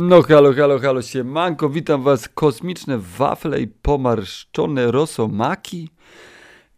No 0.00 0.22
halo, 0.22 0.52
halo, 0.54 0.78
halo, 0.78 1.02
siemanko, 1.02 1.68
witam 1.68 2.02
was, 2.02 2.28
kosmiczne 2.28 2.98
wafle 2.98 3.60
i 3.60 3.66
pomarszczone 3.66 4.90
rosomaki. 4.90 5.88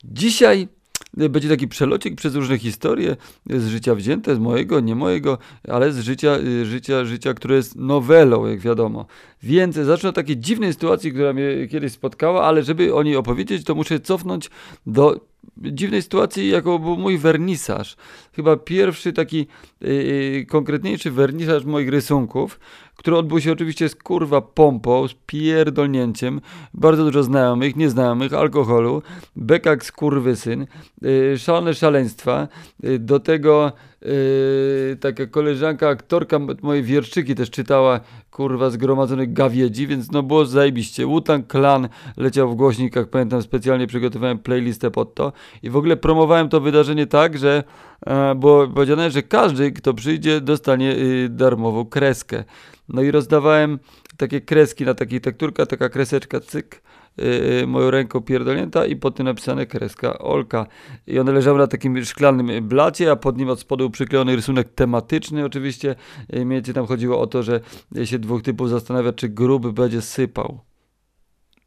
Dzisiaj 0.04 0.68
będzie 1.14 1.48
taki 1.48 1.68
przelocik 1.68 2.14
przez 2.14 2.34
różne 2.34 2.58
historie 2.58 3.16
z 3.50 3.66
życia 3.66 3.94
wzięte, 3.94 4.36
z 4.36 4.38
mojego, 4.38 4.80
nie 4.80 4.94
mojego, 4.94 5.38
ale 5.68 5.92
z 5.92 5.98
życia, 5.98 6.38
życia, 6.62 7.04
życia, 7.04 7.34
które 7.34 7.56
jest 7.56 7.76
nowelą, 7.76 8.46
jak 8.46 8.60
wiadomo. 8.60 9.06
Więc 9.42 9.76
zacznę 9.76 10.08
od 10.08 10.14
takiej 10.14 10.36
dziwnej 10.36 10.72
sytuacji, 10.72 11.12
która 11.12 11.32
mnie 11.32 11.68
kiedyś 11.70 11.92
spotkała, 11.92 12.44
ale 12.44 12.62
żeby 12.62 12.94
o 12.94 13.02
niej 13.02 13.16
opowiedzieć, 13.16 13.64
to 13.64 13.74
muszę 13.74 14.00
cofnąć 14.00 14.50
do 14.86 15.29
dziwnej 15.56 16.02
sytuacji, 16.02 16.48
jaką 16.48 16.78
był 16.78 16.96
mój 16.96 17.18
wernisaż. 17.18 17.96
Chyba 18.32 18.56
pierwszy 18.56 19.12
taki 19.12 19.46
yy, 19.80 20.46
konkretniejszy 20.48 21.10
wernisaż 21.10 21.64
moich 21.64 21.88
rysunków, 21.88 22.60
który 22.96 23.16
odbył 23.16 23.40
się 23.40 23.52
oczywiście 23.52 23.88
z 23.88 23.94
kurwa 23.94 24.40
pompą, 24.40 25.08
z 25.08 25.14
pierdolnięciem, 25.26 26.40
bardzo 26.74 27.04
dużo 27.04 27.22
znajomych, 27.22 27.76
nieznajomych, 27.76 28.32
alkoholu, 28.34 29.02
bekak 29.36 29.84
z 29.84 29.92
kurwysyn, 29.92 30.66
yy, 31.02 31.38
szalone 31.38 31.74
szaleństwa, 31.74 32.48
yy, 32.82 32.98
do 32.98 33.20
tego 33.20 33.72
Yy, 34.04 34.96
taka 35.00 35.26
koleżanka, 35.26 35.88
aktorka 35.88 36.38
mojej 36.62 36.82
wierszczyki 36.82 37.34
też 37.34 37.50
czytała, 37.50 38.00
kurwa, 38.40 38.70
zgromadzonych 38.70 39.32
gawiedzi, 39.32 39.86
więc 39.86 40.10
no 40.12 40.22
było 40.22 40.44
zajebiście. 40.44 41.06
Wutan 41.06 41.42
Clan 41.50 41.88
leciał 42.16 42.50
w 42.50 42.54
głośnikach, 42.54 43.06
pamiętam, 43.06 43.42
specjalnie 43.42 43.86
przygotowałem 43.86 44.38
playlistę 44.38 44.90
pod 44.90 45.14
to 45.14 45.32
i 45.62 45.70
w 45.70 45.76
ogóle 45.76 45.96
promowałem 45.96 46.48
to 46.48 46.60
wydarzenie 46.60 47.06
tak, 47.06 47.38
że 47.38 47.64
e, 48.06 48.34
było 48.34 48.68
powiedziane, 48.68 49.10
że 49.10 49.22
każdy, 49.22 49.72
kto 49.72 49.94
przyjdzie, 49.94 50.40
dostanie 50.40 50.96
y, 50.96 51.28
darmową 51.28 51.84
kreskę. 51.84 52.44
No 52.88 53.02
i 53.02 53.10
rozdawałem 53.10 53.78
takie 54.16 54.40
kreski 54.40 54.84
na 54.84 54.94
takiej 54.94 55.20
tekturka, 55.20 55.66
taka 55.66 55.88
kreseczka, 55.88 56.40
cyk, 56.40 56.82
yy, 57.16 57.66
moją 57.66 57.90
ręką 57.90 58.20
pierdolnięta 58.20 58.86
i 58.86 58.96
pod 58.96 59.14
tym 59.16 59.26
napisane 59.26 59.66
kreska 59.66 60.18
Olka. 60.18 60.66
I 61.06 61.18
one 61.18 61.32
leżały 61.32 61.58
na 61.58 61.66
takim 61.66 62.04
szklanym 62.04 62.68
blacie, 62.68 63.10
a 63.10 63.16
pod 63.16 63.38
nim 63.38 63.48
od 63.48 63.60
spodu 63.60 63.90
przyklejony 63.90 64.36
rysunek 64.36 64.68
tematyczny 64.74 65.44
oczywiście. 65.44 65.94
Yy, 66.28 66.62
tam 66.74 66.86
chodziło 66.86 67.20
o 67.20 67.26
to, 67.26 67.42
że 67.42 67.60
się 68.04 68.18
dwóch 68.18 68.42
typów 68.42 68.70
zastanawia, 68.70 69.12
czy 69.12 69.28
grób 69.28 69.70
będzie 69.72 70.02
sypał 70.02 70.60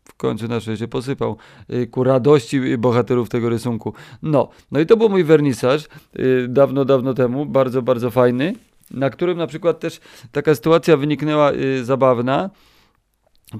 w 0.03 0.13
końcu 0.13 0.47
na 0.47 0.59
się 0.59 0.87
posypał 0.87 1.37
yy, 1.69 1.87
ku 1.87 2.03
radości 2.03 2.77
bohaterów 2.77 3.29
tego 3.29 3.49
rysunku. 3.49 3.93
No, 4.21 4.49
no 4.71 4.79
i 4.79 4.85
to 4.85 4.97
był 4.97 5.09
mój 5.09 5.23
wernisaż 5.23 5.87
dawno, 6.47 6.85
dawno 6.85 7.13
temu, 7.13 7.45
bardzo, 7.45 7.81
bardzo 7.81 8.11
fajny, 8.11 8.53
na 8.91 9.09
którym 9.09 9.37
na 9.37 9.47
przykład 9.47 9.79
też 9.79 9.99
taka 10.31 10.55
sytuacja 10.55 10.97
wyniknęła 10.97 11.51
zabawna, 11.83 12.49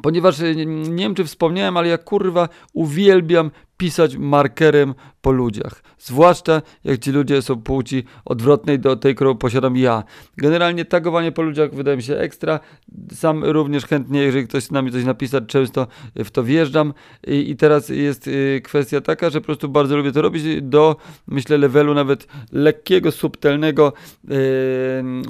ponieważ 0.02 0.40
nie 0.66 1.04
wiem 1.04 1.16
czy 1.16 1.26
wspomniałem, 1.26 1.78
ale 1.78 1.88
ja 1.88 1.98
kurwa 1.98 2.50
uwielbiam 2.74 3.52
pisać 3.78 4.18
markerem 4.18 4.94
po 5.22 5.32
ludziach. 5.32 5.84
Zwłaszcza 6.00 6.62
jak 6.84 7.00
ci 7.00 7.12
ludzie 7.12 7.42
są 7.42 7.62
płci 7.62 8.04
odwrotnej 8.26 8.80
do 8.80 8.96
tej, 8.96 9.16
którą 9.16 9.36
posiadam 9.36 9.78
ja. 9.78 10.04
Generalnie 10.38 10.86
tagowanie 10.86 11.32
po 11.32 11.42
ludziach 11.42 11.74
wydaje 11.74 11.98
mi 11.98 12.04
się 12.04 12.16
ekstra. 12.16 12.60
Sam 13.14 13.44
również 13.44 13.86
chętnie, 13.86 14.22
jeżeli 14.22 14.48
ktoś 14.48 14.72
na 14.72 14.82
mnie 14.82 14.92
coś 14.92 15.04
napisać, 15.04 15.44
często 15.48 15.88
w 16.16 16.32
to 16.32 16.44
wjeżdżam. 16.44 16.94
I, 17.28 17.50
i 17.50 17.56
teraz 17.56 17.90
jest 17.90 18.28
y, 18.28 18.62
kwestia 18.64 19.02
taka, 19.02 19.30
że 19.30 19.42
po 19.42 19.46
prostu 19.46 19.70
bardzo 19.70 19.98
lubię 19.98 20.12
to 20.12 20.22
robić 20.22 20.44
do, 20.62 20.96
myślę, 21.28 21.58
levelu 21.58 21.94
nawet 21.94 22.28
lekkiego, 22.52 23.12
subtelnego 23.12 23.94
yy, 24.28 24.36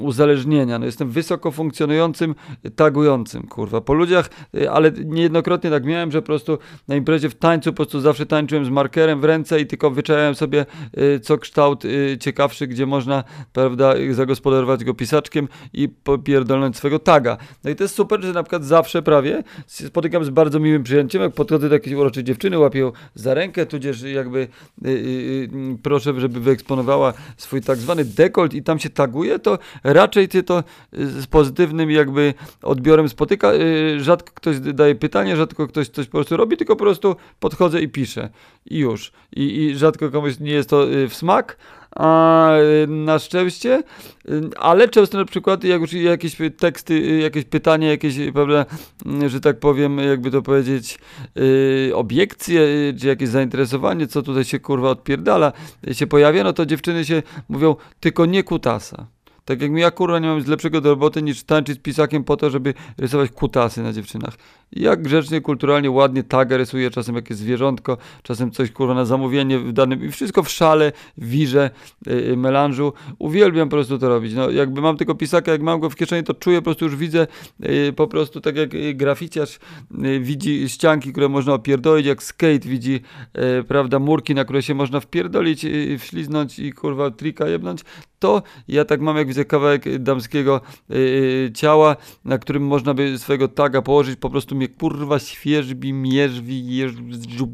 uzależnienia. 0.00 0.78
No, 0.78 0.86
jestem 0.86 1.10
wysoko 1.10 1.50
funkcjonującym, 1.50 2.34
tagującym, 2.76 3.42
kurwa, 3.42 3.80
po 3.80 3.94
ludziach, 3.94 4.30
yy, 4.52 4.70
ale 4.70 4.90
niejednokrotnie 4.90 5.70
tak 5.70 5.84
miałem, 5.84 6.10
że 6.10 6.22
po 6.22 6.26
prostu 6.26 6.58
na 6.88 6.96
imprezie 6.96 7.28
w 7.28 7.34
tańcu 7.34 7.72
po 7.72 7.76
prostu 7.76 8.00
zawsze 8.00 8.26
tańczyłem 8.34 8.64
z 8.64 8.70
markerem 8.70 9.20
w 9.20 9.24
ręce 9.24 9.60
i 9.60 9.66
tylko 9.66 9.90
wyczajałem 9.90 10.34
sobie 10.34 10.66
y, 10.98 11.20
co 11.20 11.38
kształt 11.38 11.84
y, 11.84 12.18
ciekawszy, 12.20 12.66
gdzie 12.66 12.86
można, 12.86 13.24
prawda, 13.52 13.94
zagospodarować 14.10 14.84
go 14.84 14.94
pisaczkiem 14.94 15.48
i 15.72 15.88
popierdolnąć 15.88 16.76
swego 16.76 16.98
taga. 16.98 17.36
No 17.64 17.70
i 17.70 17.76
to 17.76 17.84
jest 17.84 17.94
super, 17.94 18.22
że 18.22 18.32
na 18.32 18.42
przykład 18.42 18.64
zawsze 18.64 19.02
prawie 19.02 19.42
spotykam 19.66 20.24
z 20.24 20.30
bardzo 20.30 20.60
miłym 20.60 20.82
przyjęciem, 20.82 21.22
jak 21.22 21.32
podchodzę 21.32 21.68
do 21.68 21.74
jakiejś 21.74 21.96
uroczej 21.96 22.24
dziewczyny, 22.24 22.58
łapię 22.58 22.78
ją 22.78 22.92
za 23.14 23.34
rękę, 23.34 23.66
tudzież 23.66 24.02
jakby 24.02 24.48
y, 24.86 25.48
proszę, 25.82 26.20
żeby 26.20 26.40
wyeksponowała 26.40 27.12
swój 27.36 27.60
tak 27.60 27.78
zwany 27.78 28.04
dekolt 28.04 28.54
i 28.54 28.62
tam 28.62 28.78
się 28.78 28.90
taguje, 28.90 29.38
to 29.38 29.58
raczej 29.84 30.28
ty 30.28 30.42
to 30.42 30.64
z 30.92 31.26
pozytywnym 31.26 31.90
jakby 31.90 32.34
odbiorem 32.62 33.08
spotyka. 33.08 33.52
Rzadko 33.98 34.32
ktoś 34.34 34.60
daje 34.60 34.94
pytanie, 34.94 35.36
rzadko 35.36 35.66
ktoś 35.66 35.88
coś 35.88 36.06
po 36.06 36.12
prostu 36.12 36.36
robi, 36.36 36.56
tylko 36.56 36.76
po 36.76 36.84
prostu 36.84 37.16
podchodzę 37.40 37.80
i 37.80 37.88
piszę 37.88 38.23
i 38.66 38.78
już. 38.78 39.12
I, 39.36 39.64
I, 39.64 39.76
rzadko 39.76 40.10
komuś 40.10 40.40
nie 40.40 40.52
jest 40.52 40.70
to 40.70 40.92
y, 40.92 41.08
w 41.08 41.14
smak, 41.14 41.56
a, 41.96 42.50
y, 42.56 42.86
na 42.86 43.18
szczęście, 43.18 43.82
y, 44.28 44.50
ale 44.56 44.88
często 44.88 45.18
na 45.18 45.24
przykład 45.24 45.64
jak 45.64 45.80
już 45.80 45.92
jakieś 45.92 46.36
teksty, 46.58 47.18
jakieś 47.18 47.44
pytanie, 47.44 47.88
jakieś 47.88 48.14
pewne, 48.34 48.66
że 49.26 49.40
tak 49.40 49.58
powiem, 49.58 49.98
jakby 49.98 50.30
to 50.30 50.42
powiedzieć, 50.42 50.98
obiekcje, 51.94 52.60
czy 53.00 53.06
jakieś 53.06 53.28
zainteresowanie, 53.28 54.06
co 54.06 54.22
tutaj 54.22 54.44
się 54.44 54.60
kurwa 54.60 54.90
odpierdala, 54.90 55.52
się 55.92 56.06
pojawia, 56.06 56.44
no 56.44 56.52
to 56.52 56.66
dziewczyny 56.66 57.04
się 57.04 57.22
mówią, 57.48 57.76
tylko 58.00 58.26
nie 58.26 58.42
kutasa. 58.42 59.06
Tak 59.44 59.62
jak 59.62 59.70
mi 59.70 59.80
ja 59.80 59.90
kurwa 59.90 60.18
nie 60.18 60.28
mam 60.28 60.44
lepszego 60.46 60.80
do 60.80 60.90
roboty 60.90 61.22
niż 61.22 61.42
tańczyć 61.42 61.78
z 61.78 61.82
pisakiem 61.82 62.24
po 62.24 62.36
to, 62.36 62.50
żeby 62.50 62.74
rysować 62.98 63.30
kutasy 63.30 63.82
na 63.82 63.92
dziewczynach. 63.92 64.34
Jak 64.74 65.02
grzecznie, 65.02 65.40
kulturalnie, 65.40 65.90
ładnie 65.90 66.22
taga 66.22 66.56
rysuję, 66.56 66.90
czasem 66.90 67.14
jakieś 67.14 67.36
zwierzątko, 67.36 67.96
czasem 68.22 68.50
coś 68.50 68.70
kurwa 68.70 68.94
na 68.94 69.04
zamówienie 69.04 69.58
w 69.58 69.72
danym 69.72 70.04
i 70.04 70.10
wszystko 70.10 70.42
w 70.42 70.50
szale, 70.50 70.92
wirze, 71.18 71.70
yy, 72.06 72.36
melanżu. 72.36 72.92
Uwielbiam 73.18 73.68
po 73.68 73.76
prostu 73.76 73.98
to 73.98 74.08
robić. 74.08 74.34
No 74.34 74.50
jakby 74.50 74.80
mam 74.80 74.96
tylko 74.96 75.14
pisaka, 75.14 75.52
jak 75.52 75.62
mam 75.62 75.80
go 75.80 75.90
w 75.90 75.96
kieszeni, 75.96 76.24
to 76.24 76.34
czuję, 76.34 76.58
po 76.58 76.64
prostu 76.64 76.84
już 76.84 76.96
widzę 76.96 77.26
yy, 77.60 77.92
po 77.92 78.06
prostu 78.06 78.40
tak 78.40 78.56
jak 78.56 78.74
y, 78.74 78.94
graficiarz 78.94 79.58
yy, 79.98 80.20
widzi 80.20 80.68
ścianki, 80.68 81.12
które 81.12 81.28
można 81.28 81.54
opierdolić, 81.54 82.06
jak 82.06 82.22
skate 82.22 82.68
widzi, 82.68 83.00
y, 83.60 83.64
prawda, 83.64 83.98
murki, 83.98 84.34
na 84.34 84.44
które 84.44 84.62
się 84.62 84.74
można 84.74 85.00
wpierdolić, 85.00 85.64
y, 85.64 85.98
wśliznąć 85.98 86.58
i 86.58 86.72
kurwa 86.72 87.10
trika 87.10 87.48
jebnąć, 87.48 87.84
to 88.18 88.42
ja 88.68 88.84
tak 88.84 89.00
mam 89.00 89.16
jak 89.16 89.28
widzę 89.28 89.44
kawałek 89.44 89.98
damskiego 89.98 90.60
yy, 90.88 91.50
ciała, 91.54 91.96
na 92.24 92.38
którym 92.38 92.66
można 92.66 92.94
by 92.94 93.18
swojego 93.18 93.48
taga 93.48 93.82
położyć, 93.82 94.16
po 94.16 94.30
prostu 94.30 94.54
mnie 94.54 94.63
kurwa 94.68 95.18
świeżbi, 95.18 95.92
mierzwi, 95.92 96.76
jeżdżu, 96.76 97.48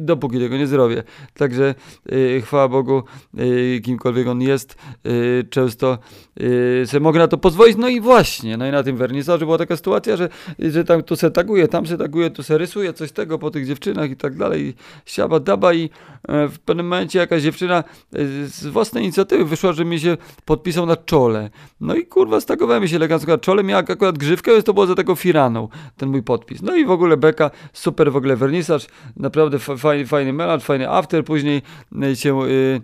dopóki 0.00 0.38
tego 0.38 0.56
nie 0.56 0.66
zrobię. 0.66 1.02
Także 1.34 1.74
yy, 2.06 2.40
chwała 2.40 2.68
Bogu, 2.68 3.02
yy, 3.34 3.80
kimkolwiek 3.80 4.28
on 4.28 4.42
jest, 4.42 4.76
yy, 5.04 5.46
często 5.50 5.98
yy, 6.36 6.86
sobie 6.86 7.00
mogę 7.00 7.18
na 7.18 7.28
to 7.28 7.38
pozwolić. 7.38 7.76
No 7.76 7.88
i 7.88 8.00
właśnie, 8.00 8.56
no 8.56 8.68
i 8.68 8.70
na 8.70 8.82
tym 8.82 8.96
wernisażu 8.96 9.44
była 9.44 9.58
taka 9.58 9.76
sytuacja, 9.76 10.16
że, 10.16 10.28
że 10.58 10.84
tam 10.84 11.02
tu 11.02 11.16
se 11.16 11.30
taguje, 11.30 11.68
tam 11.68 11.86
se 11.86 11.98
taguje, 11.98 12.30
tu 12.30 12.42
se 12.42 12.58
rysuje 12.58 12.92
coś 12.92 13.12
tego 13.12 13.38
po 13.38 13.50
tych 13.50 13.66
dziewczynach 13.66 14.10
i 14.10 14.16
tak 14.16 14.36
dalej, 14.36 14.74
siaba, 15.06 15.40
daba 15.40 15.74
i 15.74 15.80
yy, 15.82 16.48
w 16.48 16.58
pewnym 16.58 16.86
momencie 16.86 17.18
jakaś 17.18 17.42
dziewczyna 17.42 17.84
yy, 18.12 18.48
z 18.48 18.66
własnej 18.66 19.04
inicjatywy 19.04 19.44
wyszła, 19.44 19.72
że 19.72 19.84
mi 19.84 20.00
się 20.00 20.16
podpisał 20.44 20.86
na 20.86 20.96
czole. 20.96 21.50
No 21.80 21.94
i 21.94 22.06
kurwa, 22.06 22.40
stagowałem 22.40 22.88
się 22.88 22.96
elegancko 22.96 23.32
na 23.32 23.38
czole, 23.38 23.64
miała 23.64 23.80
akurat 23.80 24.18
grzywkę, 24.18 24.52
więc 24.52 24.64
to 24.64 24.74
było 24.74 24.86
za 24.86 24.94
tego 24.94 25.14
firaną, 25.14 25.68
ten 25.96 26.10
mój 26.16 26.22
podpis. 26.22 26.62
No 26.62 26.76
i 26.76 26.84
w 26.84 26.90
ogóle 26.90 27.16
beka, 27.16 27.50
super 27.72 28.12
w 28.12 28.16
ogóle 28.16 28.36
wernisaż, 28.36 28.86
naprawdę 29.16 29.58
fajny, 29.58 30.06
fajny 30.06 30.32
melanż, 30.32 30.64
fajny 30.64 30.90
after, 30.90 31.24
później 31.24 31.62
y, 32.02 32.16
się 32.16 32.42
y, 32.42 32.80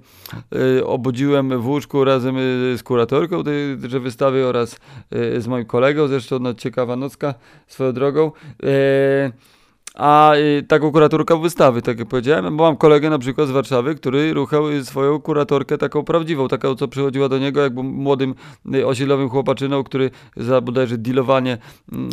y, 0.78 0.86
obudziłem 0.86 1.60
w 1.60 1.68
łóżku 1.68 2.04
razem 2.04 2.36
z 2.76 2.82
kuratorką 2.82 3.44
tejże 3.44 4.00
wystawy 4.00 4.46
oraz 4.46 4.80
y, 5.14 5.40
z 5.40 5.46
moim 5.46 5.64
kolegą, 5.64 6.08
zresztą 6.08 6.38
no, 6.38 6.54
ciekawa 6.54 6.96
nocka 6.96 7.34
swoją 7.66 7.92
drogą. 7.92 8.32
Y, 8.64 9.52
a 9.94 10.34
y, 10.36 10.62
taką 10.62 10.92
kuratorkę 10.92 11.40
wystawy, 11.40 11.82
tak 11.82 11.98
jak 11.98 12.08
powiedziałem, 12.08 12.56
bo 12.56 12.64
mam 12.64 12.76
kolegę 12.76 13.10
na 13.10 13.18
przykład 13.18 13.48
z 13.48 13.50
Warszawy, 13.50 13.94
który 13.94 14.34
ruchał 14.34 14.70
y, 14.70 14.84
swoją 14.84 15.20
kuratorkę 15.20 15.78
taką 15.78 16.04
prawdziwą, 16.04 16.48
taką 16.48 16.74
co 16.74 16.88
przychodziła 16.88 17.28
do 17.28 17.38
niego 17.38 17.60
jakby 17.60 17.82
młodym 17.82 18.34
y, 18.74 18.86
osiedlowym 18.86 19.28
chłopaczyną, 19.28 19.84
który 19.84 20.10
za 20.36 20.60
bodajże 20.60 20.98
dealowanie 20.98 21.58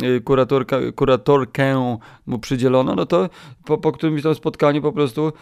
y, 0.02 0.20
kuratorka, 0.20 0.76
kuratorkę 0.94 2.00
mu 2.26 2.38
przydzielono, 2.38 2.94
no 2.94 3.06
to 3.06 3.28
po, 3.64 3.78
po 3.78 3.92
którymś 3.92 4.22
tam 4.22 4.34
spotkaniu 4.34 4.82
po 4.82 4.92
prostu 4.92 5.32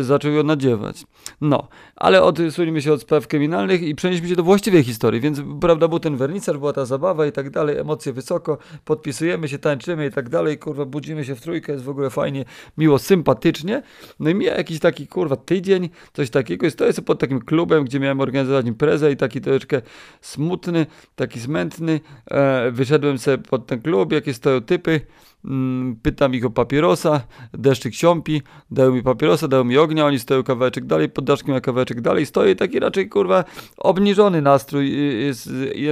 zaczął 0.00 0.32
ją 0.32 0.42
nadziewać. 0.42 1.04
No, 1.40 1.68
ale 1.96 2.22
odsunijmy 2.22 2.82
się 2.82 2.92
od 2.92 3.00
spraw 3.00 3.28
kryminalnych 3.28 3.82
i 3.82 3.94
przenieśmy 3.94 4.28
się 4.28 4.36
do 4.36 4.42
właściwej 4.42 4.84
historii, 4.84 5.20
więc 5.20 5.42
prawda 5.60 5.88
był 5.88 5.98
ten 5.98 6.16
wernicerz, 6.16 6.58
była 6.58 6.72
ta 6.72 6.84
zabawa 6.84 7.26
i 7.26 7.32
tak 7.32 7.50
dalej, 7.50 7.78
emocje 7.78 8.12
wysoko, 8.12 8.58
podpisujemy 8.84 9.48
się, 9.48 9.58
tańczymy 9.58 10.06
i 10.06 10.10
tak 10.10 10.28
dalej, 10.28 10.58
kurwa, 10.58 10.84
budzimy 10.84 11.24
się 11.24 11.34
w 11.34 11.40
trójkę, 11.40 11.73
jest 11.74 11.84
w 11.84 11.88
ogóle 11.88 12.10
fajnie, 12.10 12.44
miło, 12.78 12.98
sympatycznie. 12.98 13.82
No 14.20 14.30
i 14.30 14.34
miałem 14.34 14.58
jakiś 14.58 14.80
taki, 14.80 15.06
kurwa, 15.06 15.36
tydzień, 15.36 15.88
coś 16.12 16.30
takiego 16.30 16.66
i 16.66 16.70
stoję 16.70 16.92
sobie 16.92 17.06
pod 17.06 17.18
takim 17.18 17.40
klubem, 17.40 17.84
gdzie 17.84 18.00
miałem 18.00 18.20
organizować 18.20 18.66
imprezę 18.66 19.12
i 19.12 19.16
taki 19.16 19.40
troszeczkę 19.40 19.82
smutny, 20.20 20.86
taki 21.16 21.40
smętny. 21.40 22.00
E, 22.30 22.70
wyszedłem 22.70 23.18
sobie 23.18 23.38
pod 23.38 23.66
ten 23.66 23.82
klub, 23.82 24.12
jakie 24.12 24.34
stoją 24.34 24.60
typy, 24.60 25.00
Mm, 25.44 25.96
pytam 26.02 26.34
ich 26.34 26.44
o 26.44 26.50
papierosa, 26.50 27.20
deszczyk 27.52 27.94
siąpi, 27.94 28.42
dają 28.70 28.92
mi 28.92 29.02
papierosa, 29.02 29.48
dają 29.48 29.64
mi 29.64 29.78
ognia, 29.78 30.06
oni 30.06 30.18
stoją 30.18 30.42
kawałeczek 30.42 30.86
dalej, 30.86 31.08
pod 31.08 31.24
daszkiem 31.24 31.54
ja 31.54 31.60
kawałeczek 31.60 32.00
dalej, 32.00 32.26
stoję 32.26 32.56
taki 32.56 32.80
raczej 32.80 33.08
kurwa 33.08 33.44
obniżony 33.76 34.42
nastrój, 34.42 34.92
jest 35.24 35.50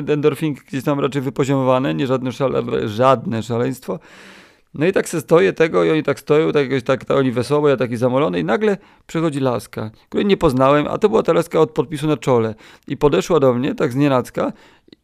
endorfin 0.09 0.55
gdzieś 0.69 0.85
tam 0.85 1.01
raczej 1.01 1.23
wypoziomowany, 1.23 1.95
nie 1.95 2.07
żadne, 2.07 2.33
szale, 2.33 2.63
żadne 2.89 3.43
szaleństwo. 3.43 3.99
No 4.75 4.87
i 4.87 4.93
tak 4.93 5.09
se 5.09 5.21
stoję 5.21 5.53
tego 5.53 5.85
i 5.85 5.91
oni 5.91 6.03
tak 6.03 6.21
stoją, 6.21 6.53
tak, 6.53 6.69
tak, 6.85 7.05
tak 7.05 7.17
oni 7.17 7.33
wesoło, 7.33 7.69
ja 7.69 7.77
taki 7.77 7.97
zamolony 7.97 8.41
i 8.41 8.45
nagle 8.45 8.77
przychodzi 9.07 9.41
laska, 9.41 9.91
której 10.09 10.27
nie 10.27 10.37
poznałem, 10.37 10.87
a 10.87 10.99
to 10.99 11.09
była 11.09 11.23
ta 11.23 11.33
laska 11.33 11.61
od 11.61 11.71
podpisu 11.71 12.07
na 12.07 12.17
czole 12.17 12.55
i 12.89 12.97
podeszła 12.97 13.41
do 13.41 13.55
mnie 13.55 13.75
tak 13.75 13.93
z 13.93 13.97
nienacka 13.97 14.53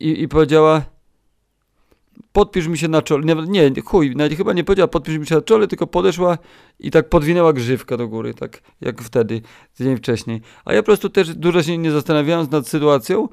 i, 0.01 0.23
i 0.23 0.29
powiedziała 0.29 0.83
podpisz 2.33 2.67
mi 2.67 2.79
się 2.79 2.89
na 2.89 3.03
czole. 3.03 3.25
Nie, 3.25 3.71
nie, 3.71 3.83
chuj, 3.83 4.17
nawet 4.17 4.35
chyba 4.35 4.53
nie 4.53 4.65
powiedziała 4.65 4.89
podpisz 4.89 5.19
mi 5.19 5.27
się 5.27 5.35
na 5.35 5.43
czole, 5.43 5.69
tylko 5.69 5.87
podeszła 5.87 6.39
i 6.81 6.91
tak 6.91 7.09
podwinęła 7.09 7.53
grzywkę 7.53 7.97
do 7.97 8.09
góry, 8.09 8.35
tak 8.35 8.63
jak 8.81 9.03
wtedy, 9.03 9.41
tydzień 9.77 9.97
wcześniej. 9.97 10.41
A 10.65 10.73
ja 10.73 10.83
po 10.83 10.87
prostu 10.87 11.09
też 11.11 11.35
dużo 11.35 11.63
się 11.63 11.79
nie 11.79 11.91
zastanawiając 11.91 12.51
nad 12.51 12.69
sytuacją, 12.69 13.29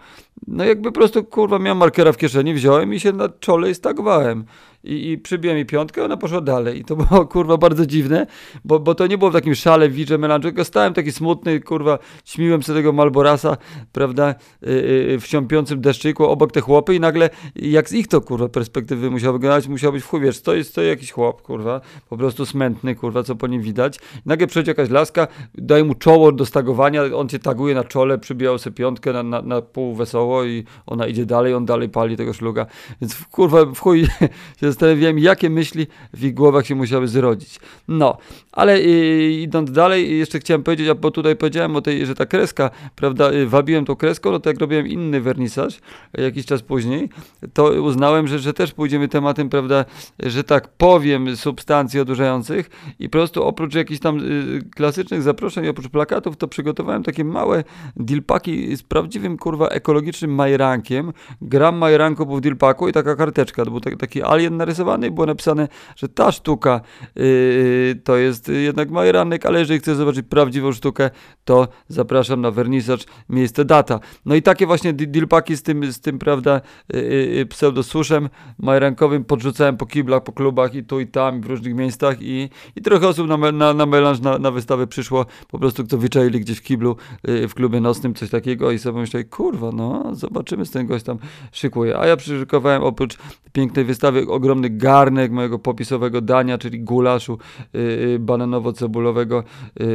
no 0.47 0.63
jakby 0.63 0.91
po 0.91 0.95
prostu, 0.95 1.23
kurwa, 1.23 1.59
miałem 1.59 1.77
markera 1.77 2.11
w 2.11 2.17
kieszeni, 2.17 2.53
wziąłem 2.53 2.93
i 2.93 2.99
się 2.99 3.11
na 3.11 3.29
czole 3.29 3.69
i 3.69 3.75
stagowałem 3.75 4.45
i, 4.85 5.11
i 5.11 5.17
przybiłem 5.17 5.57
jej 5.57 5.65
piątkę, 5.65 6.05
ona 6.05 6.17
poszła 6.17 6.41
dalej. 6.41 6.79
I 6.79 6.85
to 6.85 6.95
było 6.95 7.25
kurwa 7.35 7.57
bardzo 7.57 7.85
dziwne, 7.85 8.27
bo, 8.65 8.79
bo 8.79 8.95
to 8.95 9.07
nie 9.07 9.17
było 9.17 9.31
w 9.31 9.33
takim 9.33 9.55
szale, 9.55 9.89
wirze, 9.89 10.17
melanży, 10.17 10.47
tylko 10.47 10.65
stałem 10.65 10.93
taki 10.93 11.11
smutny, 11.11 11.59
kurwa, 11.59 11.99
śmiłem 12.25 12.63
sobie 12.63 12.79
tego 12.79 12.93
Malborasa, 12.93 13.57
prawda, 13.91 14.35
yy, 14.61 15.19
w 15.19 15.27
ciąpiącym 15.27 15.81
deszczyku 15.81 16.25
obok 16.25 16.51
te 16.51 16.61
chłopy 16.61 16.95
i 16.95 16.99
nagle, 16.99 17.29
jak 17.55 17.89
z 17.89 17.93
ich 17.93 18.07
to 18.07 18.21
kurwa 18.21 18.49
perspektywy 18.49 19.11
musiał 19.11 19.33
wyglądać, 19.33 19.67
musiał 19.67 19.91
być 19.91 20.03
w 20.03 20.07
chuj, 20.07 20.21
wiesz, 20.21 20.37
stoi, 20.37 20.63
stoi 20.63 20.87
jakiś 20.87 21.11
chłop, 21.11 21.41
kurwa, 21.41 21.81
po 22.09 22.17
prostu 22.17 22.45
smętny, 22.45 22.95
kurwa, 22.95 23.23
co 23.23 23.35
po 23.35 23.47
nim 23.47 23.61
widać. 23.61 23.97
I 23.97 23.99
nagle 24.25 24.47
przychodzi 24.47 24.69
jakaś 24.69 24.89
laska, 24.89 25.27
daje 25.55 25.83
mu 25.83 25.95
czoło 25.95 26.31
do 26.31 26.45
stagowania, 26.45 27.03
on 27.15 27.29
cię 27.29 27.39
taguje 27.39 27.75
na 27.75 27.83
czole, 27.83 28.17
przybijał 28.17 28.57
sobie 28.57 28.75
piątkę 28.75 29.13
na, 29.13 29.23
na, 29.23 29.41
na 29.41 29.61
pół 29.61 29.95
wesoło 29.95 30.43
i 30.43 30.63
ona 30.85 31.07
idzie 31.07 31.25
dalej, 31.25 31.53
on 31.53 31.65
dalej 31.65 31.89
pali 31.89 32.17
tego 32.17 32.33
szluga. 32.33 32.65
Więc 33.01 33.25
kurwa, 33.31 33.65
w 33.65 33.79
chuj 33.79 34.07
się 34.59 34.73
zastanawiałem, 34.75 35.19
jakie 35.19 35.49
myśli 35.49 35.87
w 36.13 36.23
ich 36.23 36.33
głowach 36.33 36.65
się 36.65 36.75
musiały 36.75 37.07
zrodzić. 37.07 37.59
No, 37.87 38.17
ale 38.51 38.77
y, 38.77 39.31
idąc 39.41 39.71
dalej, 39.71 40.17
jeszcze 40.17 40.39
chciałem 40.39 40.63
powiedzieć, 40.63 40.87
bo 41.01 41.11
tutaj 41.11 41.35
powiedziałem 41.35 41.75
o 41.75 41.81
tej, 41.81 42.05
że 42.05 42.15
ta 42.15 42.25
kreska, 42.25 42.69
prawda, 42.95 43.31
y, 43.31 43.47
wabiłem 43.47 43.85
tą 43.85 43.95
kreską, 43.95 44.31
no 44.31 44.39
to 44.39 44.49
jak 44.49 44.59
robiłem 44.59 44.87
inny 44.87 45.21
wernisaż 45.21 45.79
jakiś 46.17 46.45
czas 46.45 46.61
później, 46.61 47.09
to 47.53 47.63
uznałem, 47.63 48.27
że, 48.27 48.39
że 48.39 48.53
też 48.53 48.73
pójdziemy 48.73 49.07
tematem, 49.07 49.49
prawda, 49.49 49.85
że 50.19 50.43
tak 50.43 50.67
powiem, 50.67 51.35
substancji 51.35 51.99
odurzających 51.99 52.69
i 52.99 53.09
po 53.09 53.11
prostu 53.11 53.43
oprócz 53.43 53.75
jakichś 53.75 53.99
tam 53.99 54.19
y, 54.19 54.61
klasycznych 54.75 55.21
zaproszeń, 55.21 55.67
oprócz 55.67 55.87
plakatów, 55.87 56.37
to 56.37 56.47
przygotowałem 56.47 57.03
takie 57.03 57.23
małe 57.23 57.63
dilpaki 57.95 58.75
z 58.75 58.83
prawdziwym, 58.83 59.37
kurwa, 59.37 59.67
ekologicznym 59.67 60.35
majerankiem. 60.35 61.13
Gram 61.41 61.77
majeranku 61.77 62.25
był 62.25 62.37
w 62.37 62.41
dilpaku 62.41 62.89
i 62.89 62.93
taka 62.93 63.15
karteczka, 63.15 63.65
to 63.65 63.71
był 63.71 63.79
taki 63.79 64.23
alien 64.23 64.57
narysowany 64.65 65.07
i 65.07 65.11
było 65.11 65.25
napisane, 65.25 65.67
że 65.95 66.09
ta 66.09 66.31
sztuka 66.31 66.81
yy, 67.15 68.01
to 68.03 68.17
jest 68.17 68.47
jednak 68.47 68.89
majeranek, 68.89 69.45
ale 69.45 69.59
jeżeli 69.59 69.79
chcesz 69.79 69.97
zobaczyć 69.97 70.25
prawdziwą 70.29 70.71
sztukę, 70.71 71.09
to 71.45 71.67
zapraszam 71.87 72.41
na 72.41 72.51
wernisaż, 72.51 72.99
miejsce, 73.29 73.65
data. 73.65 73.99
No 74.25 74.35
i 74.35 74.41
takie 74.41 74.65
właśnie 74.65 74.93
dilpaki 74.93 75.57
z 75.57 75.63
tym, 75.63 75.91
z 75.91 75.99
tym 75.99 76.19
prawda, 76.19 76.61
yy, 76.93 77.01
yy, 77.01 77.45
pseudosuszem 77.45 78.29
majerankowym 78.59 79.23
podrzucałem 79.23 79.77
po 79.77 79.85
kiblach, 79.85 80.23
po 80.23 80.31
klubach 80.31 80.75
i 80.75 80.83
tu 80.83 80.99
i 80.99 81.07
tam, 81.07 81.41
w 81.41 81.45
różnych 81.45 81.75
miejscach 81.75 82.21
i, 82.21 82.49
i 82.75 82.81
trochę 82.81 83.07
osób 83.07 83.27
na, 83.27 83.51
na, 83.51 83.73
na 83.73 83.85
melanż, 83.85 84.19
na, 84.19 84.37
na 84.37 84.51
wystawę 84.51 84.87
przyszło, 84.87 85.25
po 85.51 85.59
prostu 85.59 85.83
kto 85.83 85.97
wyczaili 85.97 86.39
gdzieś 86.39 86.57
w 86.57 86.61
kiblu, 86.61 86.95
yy, 87.27 87.47
w 87.47 87.53
klubie 87.53 87.81
nocnym, 87.81 88.13
coś 88.13 88.29
takiego 88.29 88.71
i 88.71 88.79
sobie 88.79 88.99
myśleli, 88.99 89.25
kurwa, 89.25 89.71
no 89.71 90.15
zobaczymy, 90.15 90.65
z 90.65 90.71
ten 90.71 90.87
gość 90.87 91.05
tam 91.05 91.17
szykuje. 91.51 91.99
A 91.99 92.07
ja 92.07 92.17
przyszykowałem 92.17 92.83
oprócz 92.83 93.17
pięknej 93.53 93.85
wystawy 93.85 94.27
ogromny 94.45 94.69
garnek 94.69 95.31
mojego 95.31 95.59
popisowego 95.59 96.21
dania, 96.21 96.57
czyli 96.57 96.79
gulaszu 96.79 97.37
yy, 97.73 98.19
bananowo-cebulowego 98.19 99.35
yy, 99.35 99.85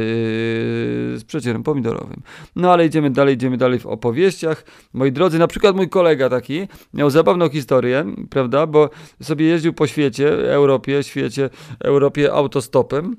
z 1.19 1.23
przecierem 1.23 1.63
pomidorowym. 1.63 2.21
No 2.55 2.71
ale 2.71 2.85
idziemy 2.85 3.09
dalej, 3.09 3.35
idziemy 3.35 3.57
dalej 3.57 3.79
w 3.79 3.85
opowieściach. 3.85 4.65
Moi 4.93 5.11
drodzy, 5.11 5.39
na 5.39 5.47
przykład 5.47 5.75
mój 5.75 5.89
kolega 5.89 6.29
taki 6.29 6.67
miał 6.93 7.09
zabawną 7.09 7.49
historię, 7.49 8.05
prawda, 8.29 8.67
bo 8.67 8.89
sobie 9.21 9.45
jeździł 9.45 9.73
po 9.73 9.87
świecie, 9.87 10.53
Europie, 10.53 11.03
świecie, 11.03 11.49
Europie 11.79 12.33
autostopem. 12.33 13.15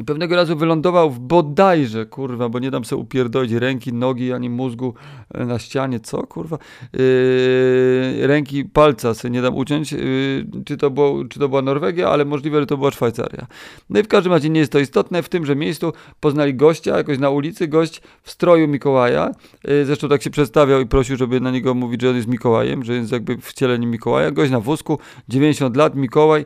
I 0.00 0.04
pewnego 0.04 0.36
razu 0.36 0.56
wylądował 0.56 1.10
w 1.10 1.18
bodajże, 1.18 2.06
kurwa, 2.06 2.48
bo 2.48 2.58
nie 2.58 2.70
dam 2.70 2.84
sobie 2.84 3.02
upierdolić 3.02 3.52
ręki, 3.52 3.92
nogi, 3.92 4.32
ani 4.32 4.50
mózgu 4.50 4.94
e, 5.34 5.44
na 5.44 5.58
ścianie, 5.58 6.00
co, 6.00 6.26
kurwa, 6.26 6.58
yy, 6.92 8.26
ręki, 8.26 8.64
palca 8.64 9.14
sobie 9.14 9.32
nie 9.32 9.42
dam 9.42 9.56
uciąć, 9.56 9.92
yy, 9.92 10.46
czy, 10.64 10.76
to 10.76 10.90
było, 10.90 11.24
czy 11.24 11.38
to 11.38 11.48
była 11.48 11.62
Norwegia, 11.62 12.08
ale 12.08 12.24
możliwe, 12.24 12.60
że 12.60 12.66
to 12.66 12.76
była 12.76 12.90
Szwajcaria. 12.90 13.46
No 13.90 14.00
i 14.00 14.02
w 14.02 14.08
każdym 14.08 14.32
razie 14.32 14.50
nie 14.50 14.60
jest 14.60 14.72
to 14.72 14.78
istotne, 14.78 15.22
w 15.22 15.28
tymże 15.28 15.56
miejscu 15.56 15.92
poznali 16.20 16.54
gościa, 16.54 16.96
jakoś 16.96 17.18
na 17.18 17.30
ulicy, 17.30 17.68
gość 17.68 18.02
w 18.22 18.30
stroju 18.30 18.68
Mikołaja, 18.68 19.30
yy, 19.64 19.84
zresztą 19.84 20.08
tak 20.08 20.22
się 20.22 20.30
przedstawiał 20.30 20.80
i 20.80 20.86
prosił, 20.86 21.16
żeby 21.16 21.40
na 21.40 21.50
niego 21.50 21.74
mówić, 21.74 22.02
że 22.02 22.10
on 22.10 22.16
jest 22.16 22.28
Mikołajem, 22.28 22.84
że 22.84 22.94
jest 22.94 23.12
jakby 23.12 23.36
wcieleniem 23.36 23.90
Mikołaja, 23.90 24.30
gość 24.30 24.52
na 24.52 24.60
wózku, 24.60 24.98
90 25.28 25.76
lat, 25.76 25.94
Mikołaj, 25.94 26.44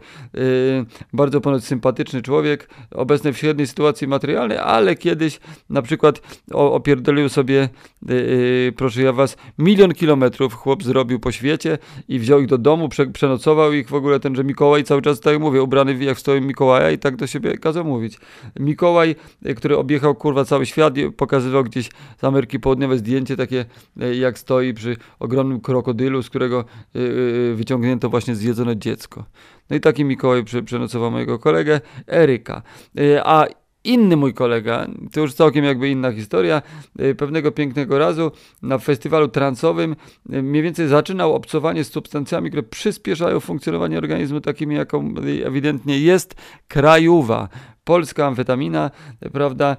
bardzo 1.12 1.40
ponoć 1.40 1.64
sympatyczny 1.64 2.22
człowiek, 2.22 2.68
obecny 2.90 3.32
w 3.32 3.37
średniej 3.38 3.66
sytuacji 3.66 4.08
materialnej, 4.08 4.58
ale 4.58 4.96
kiedyś 4.96 5.40
na 5.70 5.82
przykład 5.82 6.20
opierdolił 6.52 7.28
sobie, 7.28 7.68
yy, 8.08 8.72
proszę 8.76 9.02
ja 9.02 9.12
was, 9.12 9.36
milion 9.58 9.94
kilometrów 9.94 10.54
chłop 10.54 10.82
zrobił 10.82 11.20
po 11.20 11.32
świecie 11.32 11.78
i 12.08 12.18
wziął 12.18 12.40
ich 12.40 12.46
do 12.46 12.58
domu, 12.58 12.88
prze, 12.88 13.06
przenocował 13.06 13.72
ich 13.72 13.88
w 13.88 13.94
ogóle 13.94 14.20
tenże 14.20 14.44
Mikołaj 14.44 14.84
cały 14.84 15.02
czas, 15.02 15.20
tak 15.20 15.40
mówię, 15.40 15.62
ubrany 15.62 16.04
jak 16.04 16.16
w 16.16 16.20
stoją 16.20 16.40
Mikołaja 16.40 16.90
i 16.90 16.98
tak 16.98 17.16
do 17.16 17.26
siebie 17.26 17.58
kazał 17.58 17.84
mówić. 17.84 18.18
Mikołaj, 18.60 19.16
y, 19.46 19.54
który 19.54 19.76
objechał 19.76 20.14
kurwa 20.14 20.44
cały 20.44 20.66
świat 20.66 20.96
i 20.96 21.12
pokazywał 21.12 21.64
gdzieś 21.64 21.90
z 22.20 22.24
Ameryki 22.24 22.60
Południowej 22.60 22.98
zdjęcie 22.98 23.36
takie, 23.36 23.64
y, 24.02 24.16
jak 24.16 24.38
stoi 24.38 24.74
przy 24.74 24.96
ogromnym 25.18 25.60
krokodylu, 25.60 26.22
z 26.22 26.28
którego 26.28 26.64
yy, 26.94 27.54
wyciągnięto 27.54 28.10
właśnie 28.10 28.34
zjedzone 28.34 28.76
dziecko. 28.76 29.24
No 29.70 29.76
i 29.76 29.80
taki 29.80 30.04
Mikołaj 30.04 30.44
przenocował 30.64 31.10
mojego 31.10 31.38
kolegę 31.38 31.80
Eryka. 32.06 32.62
Y, 33.00 33.20
a 33.24 33.46
inny 33.84 34.16
mój 34.16 34.34
kolega, 34.34 34.86
to 35.12 35.20
już 35.20 35.34
całkiem 35.34 35.64
jakby 35.64 35.88
inna 35.88 36.12
historia, 36.12 36.62
y, 37.00 37.14
pewnego 37.14 37.52
pięknego 37.52 37.98
razu 37.98 38.30
na 38.62 38.78
festiwalu 38.78 39.28
transowym 39.28 39.96
y, 40.32 40.42
mniej 40.42 40.62
więcej 40.62 40.88
zaczynał 40.88 41.34
obcowanie 41.34 41.84
z 41.84 41.92
substancjami, 41.92 42.50
które 42.50 42.62
przyspieszają 42.62 43.40
funkcjonowanie 43.40 43.98
organizmu, 43.98 44.40
takimi 44.40 44.74
jaką 44.74 45.14
ewidentnie 45.44 45.98
jest 45.98 46.34
krajówa 46.68 47.48
polska 47.84 48.26
amfetamina, 48.26 48.90
prawda, 49.32 49.76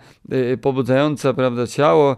pobudzająca, 0.61 1.33
prawda, 1.33 1.67
ciało, 1.67 2.17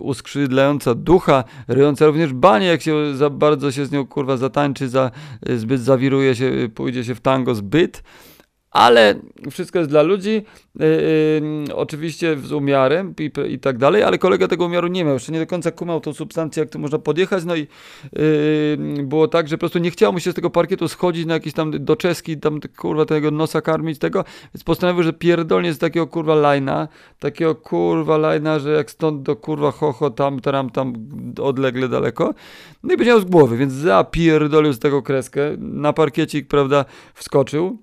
uskrzydlająca 0.00 0.94
ducha, 0.94 1.44
ryjąca 1.68 2.06
również 2.06 2.32
banie, 2.32 2.66
jak 2.66 2.82
się 2.82 3.16
za 3.16 3.30
bardzo 3.30 3.72
się 3.72 3.86
z 3.86 3.92
nią, 3.92 4.06
kurwa, 4.06 4.36
zatańczy, 4.36 4.88
za, 4.88 5.10
zbyt 5.56 5.80
zawiruje 5.80 6.34
się, 6.34 6.52
pójdzie 6.74 7.04
się 7.04 7.14
w 7.14 7.20
tango 7.20 7.54
zbyt, 7.54 8.02
ale 8.70 9.14
wszystko 9.50 9.78
jest 9.78 9.90
dla 9.90 10.02
ludzi, 10.02 10.42
yy, 10.78 11.74
oczywiście 11.74 12.36
z 12.36 12.52
umiarem 12.52 13.14
i, 13.18 13.30
i, 13.48 13.58
tak 13.58 13.78
dalej, 13.78 14.02
ale 14.02 14.18
kolega 14.18 14.48
tego 14.48 14.64
umiaru 14.64 14.88
nie 14.88 15.04
miał, 15.04 15.14
jeszcze 15.14 15.32
nie 15.32 15.38
do 15.38 15.46
końca 15.46 15.70
kumał 15.70 16.00
tą 16.00 16.12
substancję, 16.12 16.60
jak 16.60 16.70
to 16.70 16.78
można 16.78 16.98
podjechać, 16.98 17.44
no 17.44 17.56
i 17.56 17.60
yy, 18.12 19.04
było 19.04 19.28
tak, 19.28 19.48
że 19.48 19.56
po 19.56 19.60
prostu 19.60 19.78
nie 19.78 19.90
chciało 19.90 20.12
mu 20.12 20.20
się 20.20 20.32
z 20.32 20.34
tego 20.34 20.50
parkietu 20.50 20.88
schodzić 20.88 21.26
na 21.26 21.34
jakiś 21.34 21.52
tam 21.52 21.84
do 21.84 21.96
czeski, 21.96 22.36
tam 22.36 22.60
kurwa 22.76 23.04
tego 23.04 23.30
nosa 23.30 23.60
karmić 23.60 23.98
tego, 23.98 24.24
więc 24.54 24.64
postanowił, 24.64 25.02
że 25.02 25.12
pierdolnie 25.12 25.72
z 25.72 25.78
takiego 25.78 26.06
kurwa 26.06 26.34
lajna, 26.34 26.88
takiego 27.18 27.54
kurwa 27.54 28.16
lajna, 28.16 28.58
że 28.58 28.72
jak 28.72 28.90
stąd 28.90 29.22
do 29.22 29.36
kurwa 29.36 29.70
hoho, 29.70 30.10
tam, 30.10 30.40
tam, 30.40 30.70
tam 30.70 30.92
odlegle 31.40 31.88
daleko, 31.88 32.34
no 32.82 32.94
i 32.94 32.96
powiedział 32.96 33.20
z 33.20 33.24
głowy, 33.24 33.56
więc 33.56 33.72
zapierdolił 33.72 34.72
z 34.72 34.78
tego 34.78 35.02
kreskę, 35.02 35.40
na 35.58 35.92
parkiecik, 35.92 36.48
prawda, 36.48 36.84
wskoczył, 37.14 37.78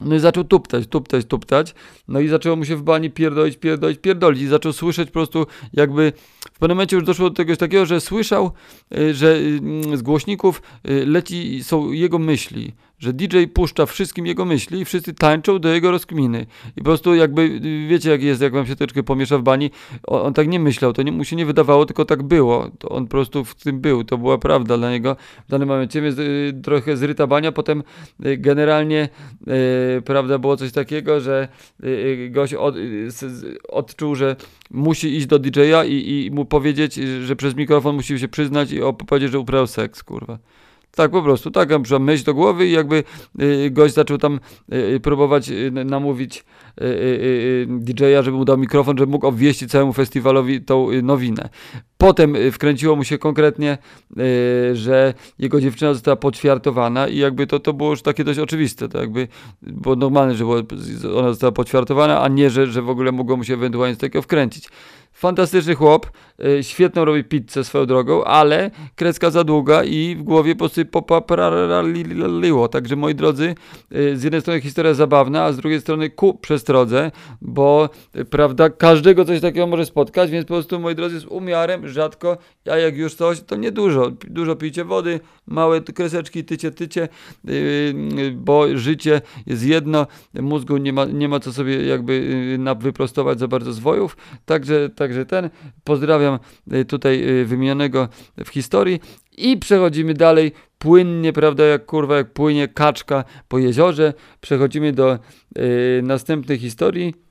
no 0.00 0.14
i 0.14 0.18
zaczął 0.18 0.44
tuptać, 0.44 0.86
tuptać, 0.86 1.24
tuptać. 1.26 1.74
No 2.08 2.20
i 2.20 2.28
zaczęło 2.28 2.56
mu 2.56 2.64
się 2.64 2.76
w 2.76 2.82
bani 2.82 3.10
pierdolić, 3.10 3.56
pierdolić, 3.56 3.98
pierdolić. 3.98 4.42
I 4.42 4.46
zaczął 4.46 4.72
słyszeć 4.72 5.08
po 5.08 5.12
prostu 5.12 5.46
jakby... 5.72 6.12
W 6.52 6.58
pewnym 6.58 6.76
momencie 6.76 6.96
już 6.96 7.04
doszło 7.04 7.30
do 7.30 7.36
czegoś 7.36 7.58
takiego, 7.58 7.86
że 7.86 8.00
słyszał, 8.00 8.52
y, 8.98 9.14
że 9.14 9.36
mm, 9.36 9.96
z 9.96 10.02
głośników 10.02 10.62
y, 10.88 11.06
leci, 11.06 11.64
są 11.64 11.92
jego 11.92 12.18
myśli 12.18 12.72
że 13.04 13.12
DJ 13.12 13.44
puszcza 13.54 13.86
wszystkim 13.86 14.26
jego 14.26 14.44
myśli 14.44 14.80
i 14.80 14.84
wszyscy 14.84 15.14
tańczą 15.14 15.58
do 15.58 15.68
jego 15.68 15.90
rozkminy. 15.90 16.46
I 16.76 16.80
po 16.80 16.84
prostu 16.84 17.14
jakby, 17.14 17.60
wiecie 17.88 18.10
jak 18.10 18.22
jest, 18.22 18.40
jak 18.40 18.52
wam 18.52 18.66
się 18.66 18.76
troszeczkę 18.76 19.02
pomiesza 19.02 19.38
w 19.38 19.42
bani, 19.42 19.70
on, 20.06 20.26
on 20.26 20.34
tak 20.34 20.48
nie 20.48 20.60
myślał, 20.60 20.92
to 20.92 21.02
nie, 21.02 21.12
mu 21.12 21.24
się 21.24 21.36
nie 21.36 21.46
wydawało, 21.46 21.86
tylko 21.86 22.04
tak 22.04 22.22
było. 22.22 22.70
To 22.78 22.88
on 22.88 23.04
po 23.04 23.10
prostu 23.10 23.44
w 23.44 23.54
tym 23.54 23.80
był, 23.80 24.04
to 24.04 24.18
była 24.18 24.38
prawda 24.38 24.78
dla 24.78 24.90
niego 24.90 25.16
w 25.46 25.50
danym 25.50 25.68
momencie, 25.68 26.00
y, 26.00 26.60
trochę 26.62 26.96
zryta 26.96 27.26
bania, 27.26 27.52
potem 27.52 27.82
y, 28.26 28.36
generalnie, 28.36 29.08
y, 29.42 29.48
prawda, 30.04 30.38
było 30.38 30.56
coś 30.56 30.72
takiego, 30.72 31.20
że 31.20 31.48
y, 31.84 31.88
y 31.88 32.30
gość 32.30 32.54
od, 32.54 32.76
y, 32.76 33.08
odczuł, 33.68 34.14
że 34.14 34.36
musi 34.70 35.16
iść 35.16 35.26
do 35.26 35.38
DJ-a 35.38 35.84
i, 35.84 36.24
i 36.26 36.30
mu 36.30 36.44
powiedzieć, 36.44 36.94
że 37.24 37.36
przez 37.36 37.54
mikrofon 37.54 37.96
musi 37.96 38.18
się 38.18 38.28
przyznać 38.28 38.72
i 38.72 38.80
powiedzieć, 39.06 39.32
że 39.32 39.38
uprawiał 39.38 39.66
seks, 39.66 40.02
kurwa. 40.02 40.38
Tak 40.94 41.10
po 41.10 41.22
prostu, 41.22 41.50
tak, 41.50 41.68
przyszła 41.82 41.98
myśl 41.98 42.24
do 42.24 42.34
głowy 42.34 42.66
i 42.66 42.72
jakby 42.72 43.04
y, 43.42 43.70
gość 43.70 43.94
zaczął 43.94 44.18
tam 44.18 44.40
y, 44.72 45.00
próbować 45.00 45.48
y, 45.48 45.70
namówić 45.70 46.44
y, 46.80 46.84
y, 46.84 47.66
DJ-a, 47.68 48.22
żeby 48.22 48.36
mu 48.36 48.44
dał 48.44 48.58
mikrofon, 48.58 48.98
żeby 48.98 49.12
mógł 49.12 49.26
obwieścić 49.26 49.70
całemu 49.70 49.92
festiwalowi 49.92 50.60
tą 50.60 50.88
nowinę. 51.02 51.48
Potem 51.98 52.36
wkręciło 52.52 52.96
mu 52.96 53.04
się 53.04 53.18
konkretnie, 53.18 53.78
że 54.72 55.14
jego 55.38 55.60
dziewczyna 55.60 55.94
została 55.94 56.16
poćwiartowana 56.16 57.08
i 57.08 57.16
jakby 57.16 57.46
to, 57.46 57.60
to 57.60 57.72
było 57.72 57.90
już 57.90 58.02
takie 58.02 58.24
dość 58.24 58.38
oczywiste, 58.38 58.88
to 58.88 58.98
jakby 58.98 59.28
było 59.62 59.96
normalne, 59.96 60.34
że 60.34 60.46
ona 61.16 61.28
została 61.28 61.52
poćwiartowana, 61.52 62.22
a 62.22 62.28
nie, 62.28 62.50
że, 62.50 62.66
że 62.66 62.82
w 62.82 62.88
ogóle 62.88 63.12
mogło 63.12 63.36
mu 63.36 63.44
się 63.44 63.54
ewentualnie 63.54 63.94
z 63.94 63.98
takiego 63.98 64.22
wkręcić. 64.22 64.68
Fantastyczny 65.14 65.74
chłop, 65.74 66.10
y, 66.44 66.64
świetną 66.64 67.04
robi 67.04 67.24
pizzę 67.24 67.64
swoją 67.64 67.86
drogą, 67.86 68.24
ale 68.24 68.70
kreska 68.94 69.30
za 69.30 69.44
długa 69.44 69.84
i 69.84 70.16
w 70.16 70.22
głowie 70.22 70.56
posypaliło. 70.56 72.68
Także 72.68 72.96
moi 72.96 73.14
drodzy, 73.14 73.54
y, 73.96 74.16
z 74.16 74.22
jednej 74.22 74.40
strony 74.40 74.60
historia 74.60 74.94
zabawna, 74.94 75.44
a 75.44 75.52
z 75.52 75.56
drugiej 75.56 75.80
strony 75.80 76.10
ku 76.10 76.34
przestrodze, 76.34 77.10
bo 77.40 77.88
y, 78.16 78.24
prawda, 78.24 78.70
każdego 78.70 79.24
coś 79.24 79.40
takiego 79.40 79.66
może 79.66 79.86
spotkać, 79.86 80.30
więc 80.30 80.46
po 80.46 80.54
prostu 80.54 80.80
moi 80.80 80.94
drodzy 80.94 81.20
z 81.20 81.24
umiarem, 81.24 81.88
rzadko, 81.88 82.36
a 82.70 82.76
jak 82.76 82.96
już 82.96 83.14
coś, 83.14 83.40
to 83.40 83.56
nie 83.56 83.72
dużo. 83.72 84.12
Pijcie 84.58 84.84
wody, 84.84 85.20
małe 85.46 85.80
kreseczki, 85.80 86.44
tycie, 86.44 86.70
tycie, 86.70 87.08
bo 88.32 88.78
życie 88.78 89.20
jest 89.46 89.64
jedno, 89.64 90.06
mózgu 90.34 90.76
nie 90.76 90.92
ma, 90.92 91.04
nie 91.04 91.28
ma 91.28 91.40
co 91.40 91.52
sobie 91.52 91.86
jakby 91.86 92.58
wyprostować 92.78 93.38
za 93.38 93.48
bardzo 93.48 93.72
zwojów, 93.72 94.16
także 94.44 94.88
także 95.04 95.26
ten. 95.26 95.50
Pozdrawiam 95.84 96.38
y, 96.72 96.84
tutaj 96.84 97.28
y, 97.28 97.44
wymienionego 97.44 98.08
w 98.44 98.48
historii 98.48 99.00
i 99.38 99.56
przechodzimy 99.56 100.14
dalej 100.14 100.52
płynnie, 100.78 101.32
prawda, 101.32 101.64
jak 101.64 101.86
kurwa, 101.86 102.16
jak 102.16 102.32
płynie 102.32 102.68
kaczka 102.68 103.24
po 103.48 103.58
jeziorze. 103.58 104.14
Przechodzimy 104.40 104.92
do 104.92 105.18
y, 105.58 106.00
następnej 106.02 106.58
historii. 106.58 107.23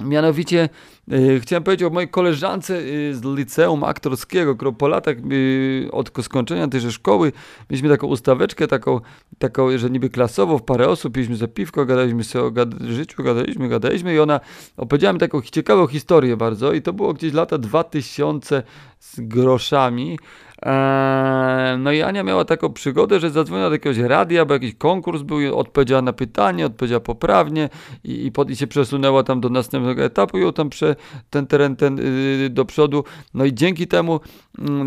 Mianowicie 0.00 0.68
yy, 1.08 1.40
chciałem 1.40 1.62
powiedzieć 1.62 1.86
o 1.86 1.90
mojej 1.90 2.08
koleżance 2.08 2.82
yy, 2.82 3.14
z 3.14 3.24
liceum 3.24 3.84
aktorskiego, 3.84 4.56
która 4.56 4.72
po 4.72 4.88
latach 4.88 5.16
yy, 5.30 5.88
od 5.92 6.10
skończenia 6.22 6.68
tejże 6.68 6.92
szkoły 6.92 7.32
mieliśmy 7.70 7.88
taką 7.88 8.06
ustaweczkę, 8.06 8.68
taką, 8.68 9.00
taką, 9.38 9.78
że 9.78 9.90
niby 9.90 10.10
klasowo, 10.10 10.58
w 10.58 10.62
parę 10.62 10.88
osób, 10.88 11.14
piliśmy 11.14 11.36
za 11.36 11.48
piwko, 11.48 11.86
gadaliśmy 11.86 12.24
sobie 12.24 12.44
o 12.44 12.50
gad 12.50 12.68
życiu, 12.80 13.22
gadaliśmy, 13.22 13.68
gadaliśmy 13.68 14.14
i 14.14 14.18
ona 14.18 14.40
opowiedziała 14.76 15.12
mi 15.12 15.18
taką 15.18 15.42
ciekawą 15.42 15.86
historię 15.86 16.36
bardzo 16.36 16.72
i 16.72 16.82
to 16.82 16.92
było 16.92 17.14
gdzieś 17.14 17.32
lata 17.32 17.58
2000 17.58 18.62
z 18.98 19.20
groszami, 19.20 20.18
Eee, 20.64 21.78
no 21.78 21.92
i 21.92 22.02
Ania 22.02 22.22
miała 22.22 22.44
taką 22.44 22.72
przygodę, 22.72 23.20
że 23.20 23.30
zadzwoniła 23.30 23.68
do 23.68 23.74
jakiegoś 23.74 23.98
radia, 23.98 24.44
bo 24.44 24.54
jakiś 24.54 24.74
konkurs 24.74 25.22
był 25.22 25.58
odpowiedziała 25.58 26.02
na 26.02 26.12
pytanie, 26.12 26.66
odpowiedziała 26.66 27.00
poprawnie 27.00 27.68
i, 28.04 28.26
i, 28.26 28.32
pod, 28.32 28.50
i 28.50 28.56
się 28.56 28.66
przesunęła 28.66 29.22
tam 29.22 29.40
do 29.40 29.48
następnego 29.48 30.02
etapu 30.02 30.38
i 30.38 30.40
ją 30.40 30.52
tam 30.52 30.70
prze, 30.70 30.96
ten 31.30 31.46
teren 31.46 31.76
ten, 31.76 31.96
yy, 31.96 32.50
do 32.50 32.64
przodu. 32.64 33.04
No 33.34 33.44
i 33.44 33.54
dzięki 33.54 33.86
temu 33.86 34.20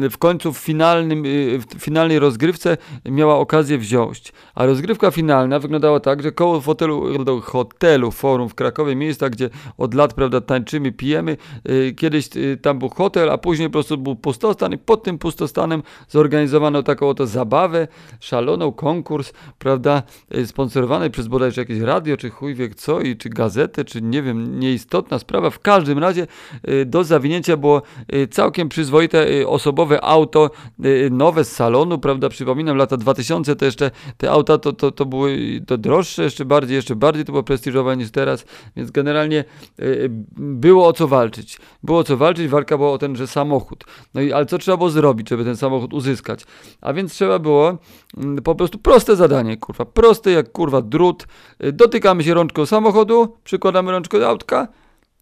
yy, 0.02 0.10
w 0.10 0.18
końcu 0.18 0.54
w, 0.54 0.58
finalnym, 0.58 1.26
yy, 1.26 1.60
w 1.60 1.66
finalnej 1.80 2.20
rozgrywce 2.20 2.78
miała 3.06 3.36
okazję 3.36 3.78
wziąć. 3.78 4.34
A 4.56 4.66
rozgrywka 4.66 5.12
finalna 5.12 5.60
wyglądała 5.60 6.00
tak, 6.00 6.24
że 6.24 6.32
koło 6.32 6.62
hotelu, 6.62 7.42
hotelu 7.42 8.12
Forum 8.12 8.50
w 8.50 8.56
Krakowie, 8.56 8.96
miejsca, 8.96 9.30
gdzie 9.30 9.50
od 9.78 9.94
lat 9.94 10.14
prawda, 10.14 10.42
tańczymy, 10.42 10.92
pijemy, 10.92 11.38
y, 11.70 11.94
kiedyś 11.98 12.30
y, 12.36 12.58
tam 12.62 12.80
był 12.80 12.90
hotel, 12.90 13.30
a 13.30 13.38
później 13.38 13.68
po 13.70 13.74
prostu 13.74 13.98
był 13.98 14.16
pustostan 14.16 14.74
i 14.74 14.78
pod 14.78 15.04
tym 15.04 15.18
pustostanem 15.18 15.67
zorganizowano 16.10 16.84
taką 16.84 17.10
oto 17.10 17.28
zabawę, 17.28 17.88
szaloną, 18.20 18.72
konkurs, 18.72 19.34
prawda, 19.60 20.04
y, 20.36 20.48
sponsorowany 20.48 21.10
przez 21.10 21.28
bodajże 21.28 21.62
jakieś 21.62 21.80
radio, 21.80 22.18
czy 22.18 22.30
chuj 22.30 22.56
wie 22.56 22.70
co, 22.70 23.02
i 23.02 23.18
czy 23.18 23.30
gazetę, 23.30 23.86
czy 23.86 24.02
nie 24.02 24.22
wiem, 24.22 24.60
nieistotna 24.60 25.20
sprawa. 25.20 25.50
W 25.50 25.60
każdym 25.60 26.00
razie 26.00 26.28
y, 26.70 26.86
do 26.86 27.04
zawinięcia 27.04 27.58
było 27.58 27.82
y, 28.14 28.28
całkiem 28.28 28.70
przyzwoite 28.70 29.48
osobowe 29.48 30.02
auto, 30.02 30.50
nowe 31.12 31.44
z 31.44 31.52
salonu, 31.52 31.98
prawda, 31.98 32.30
przypominam, 32.30 32.78
lata 32.78 32.98
2000 32.98 33.56
to 33.56 33.66
jeszcze 33.66 33.92
te 34.18 34.32
auta 34.32 34.58
to, 34.58 34.74
to, 34.74 34.92
to 34.92 35.06
były 35.06 35.62
to 35.68 35.78
droższe, 35.78 36.24
jeszcze 36.24 36.46
bardziej, 36.46 36.76
jeszcze 36.76 36.96
bardziej 36.96 37.26
to 37.26 37.32
było 37.32 37.44
prestiżowe 37.44 37.98
niż 37.98 38.12
teraz, 38.12 38.46
więc 38.76 38.92
generalnie 38.92 39.44
było 40.38 40.88
o 40.88 40.94
co 40.94 41.08
walczyć. 41.08 41.60
Było 41.84 42.00
o 42.00 42.04
co 42.04 42.18
walczyć, 42.18 42.48
walka 42.48 42.78
była 42.78 42.92
o 42.92 42.98
tenże 42.98 43.28
samochód. 43.28 43.84
No 44.14 44.22
i 44.22 44.34
ale 44.34 44.46
co 44.46 44.58
trzeba 44.58 44.78
było 44.78 44.90
zrobić, 44.90 45.30
żeby 45.30 45.44
ten 45.48 45.58
samochód 45.58 45.94
uzyskać. 45.94 46.46
A 46.82 46.94
więc 46.94 47.14
trzeba 47.14 47.40
było 47.40 47.78
mm, 48.18 48.44
po 48.44 48.56
prostu 48.56 48.80
proste 48.80 49.16
zadanie, 49.16 49.58
kurwa, 49.58 49.86
proste 49.86 50.32
jak 50.32 50.52
kurwa 50.52 50.82
drut. 50.82 51.28
Y, 51.64 51.72
dotykamy 51.72 52.24
się 52.24 52.34
rączką 52.34 52.66
samochodu, 52.66 53.38
przykładamy 53.44 53.92
rączkę 53.92 54.20
do 54.20 54.28
autka. 54.30 54.68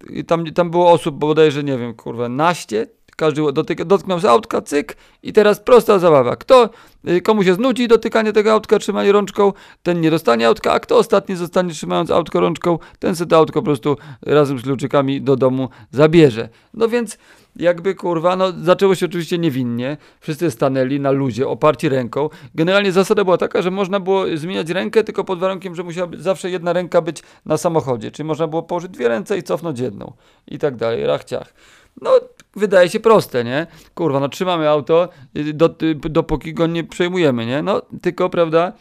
I 0.09 0.25
tam, 0.25 0.45
tam 0.45 0.71
było 0.71 0.91
osób 0.91 1.15
bodajże, 1.15 1.63
nie 1.63 1.77
wiem, 1.77 1.93
kurwa, 1.93 2.29
naście, 2.29 2.87
każdy 3.15 3.53
dotyka, 3.53 3.85
dotknął 3.85 4.19
się 4.19 4.29
autka, 4.29 4.61
cyk 4.61 4.97
i 5.23 5.33
teraz 5.33 5.59
prosta 5.59 5.99
zabawa. 5.99 6.35
Kto, 6.35 6.69
y, 7.09 7.21
komu 7.21 7.43
się 7.43 7.53
znudzi 7.53 7.87
dotykanie 7.87 8.33
tego 8.33 8.51
autka, 8.51 8.79
trzymanie 8.79 9.11
rączką, 9.11 9.53
ten 9.83 10.01
nie 10.01 10.11
dostanie 10.11 10.47
autka, 10.47 10.71
a 10.71 10.79
kto 10.79 10.97
ostatni 10.97 11.35
zostanie 11.35 11.73
trzymając 11.73 12.11
autko 12.11 12.39
rączką, 12.39 12.79
ten 12.99 13.15
sobie 13.15 13.29
to 13.29 13.37
autko 13.37 13.61
po 13.61 13.65
prostu 13.65 13.97
razem 14.21 14.59
z 14.59 14.63
kluczykami 14.63 15.21
do 15.21 15.35
domu 15.35 15.69
zabierze. 15.91 16.49
No 16.73 16.87
więc 16.87 17.17
jakby 17.55 17.95
kurwa, 17.95 18.35
no 18.35 18.51
zaczęło 18.51 18.95
się 18.95 19.05
oczywiście 19.05 19.37
niewinnie, 19.37 19.97
wszyscy 20.19 20.51
stanęli 20.51 20.99
na 20.99 21.11
luzie, 21.11 21.47
oparci 21.47 21.89
ręką. 21.89 22.29
Generalnie 22.55 22.91
zasada 22.91 23.23
była 23.23 23.37
taka, 23.37 23.61
że 23.61 23.71
można 23.71 23.99
było 23.99 24.25
zmieniać 24.35 24.69
rękę 24.69 25.03
tylko 25.03 25.23
pod 25.23 25.39
warunkiem, 25.39 25.75
że 25.75 25.83
musiała 25.83 26.07
być 26.07 26.21
zawsze 26.21 26.49
jedna 26.49 26.73
ręka 26.73 27.01
być 27.01 27.23
na 27.45 27.57
samochodzie, 27.57 28.11
czyli 28.11 28.27
można 28.27 28.47
było 28.47 28.63
położyć 28.63 28.91
dwie 28.91 29.07
ręce 29.07 29.37
i 29.37 29.43
cofnąć 29.43 29.79
jedną 29.79 30.13
i 30.47 30.59
tak 30.59 30.75
dalej, 30.75 31.05
rachciach. 31.05 31.53
No, 32.01 32.11
wydaje 32.55 32.89
się 32.89 32.99
proste, 32.99 33.43
nie? 33.43 33.67
Kurwa, 33.95 34.19
no 34.19 34.29
trzymamy 34.29 34.69
auto, 34.69 35.09
y, 35.37 35.53
do, 35.53 35.75
y, 35.81 35.95
dopóki 35.95 36.53
go 36.53 36.67
nie 36.67 36.83
przejmujemy, 36.83 37.45
nie? 37.45 37.61
No, 37.61 37.81
tylko, 38.01 38.29
prawda, 38.29 38.73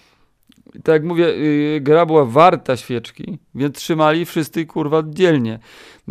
tak 0.83 0.93
jak 0.93 1.05
mówię, 1.05 1.25
yy, 1.25 1.81
gra 1.81 2.07
była 2.07 2.25
warta 2.25 2.77
świeczki, 2.77 3.39
więc 3.55 3.77
trzymali 3.77 4.25
wszyscy 4.25 4.67
kurwa 4.67 5.03
dzielnie. 5.07 5.59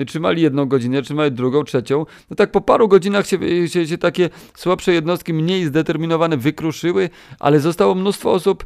Trzymali 0.08 0.42
jedną 0.42 0.66
godzinę, 0.66 1.02
trzymali 1.02 1.32
drugą, 1.32 1.64
trzecią. 1.64 2.06
No 2.30 2.36
tak 2.36 2.52
po 2.52 2.62
paru 2.62 2.88
godzinach 2.88 3.28
się, 3.28 3.68
się, 3.68 3.88
się 3.88 3.98
takie 3.98 4.30
słabsze 4.56 4.94
jednostki, 4.94 5.34
mniej 5.34 5.66
zdeterminowane 5.66 6.38
wykruszyły, 6.38 7.10
ale 7.40 7.60
zostało 7.60 7.96
mnóstwo 7.96 8.32
osób, 8.32 8.66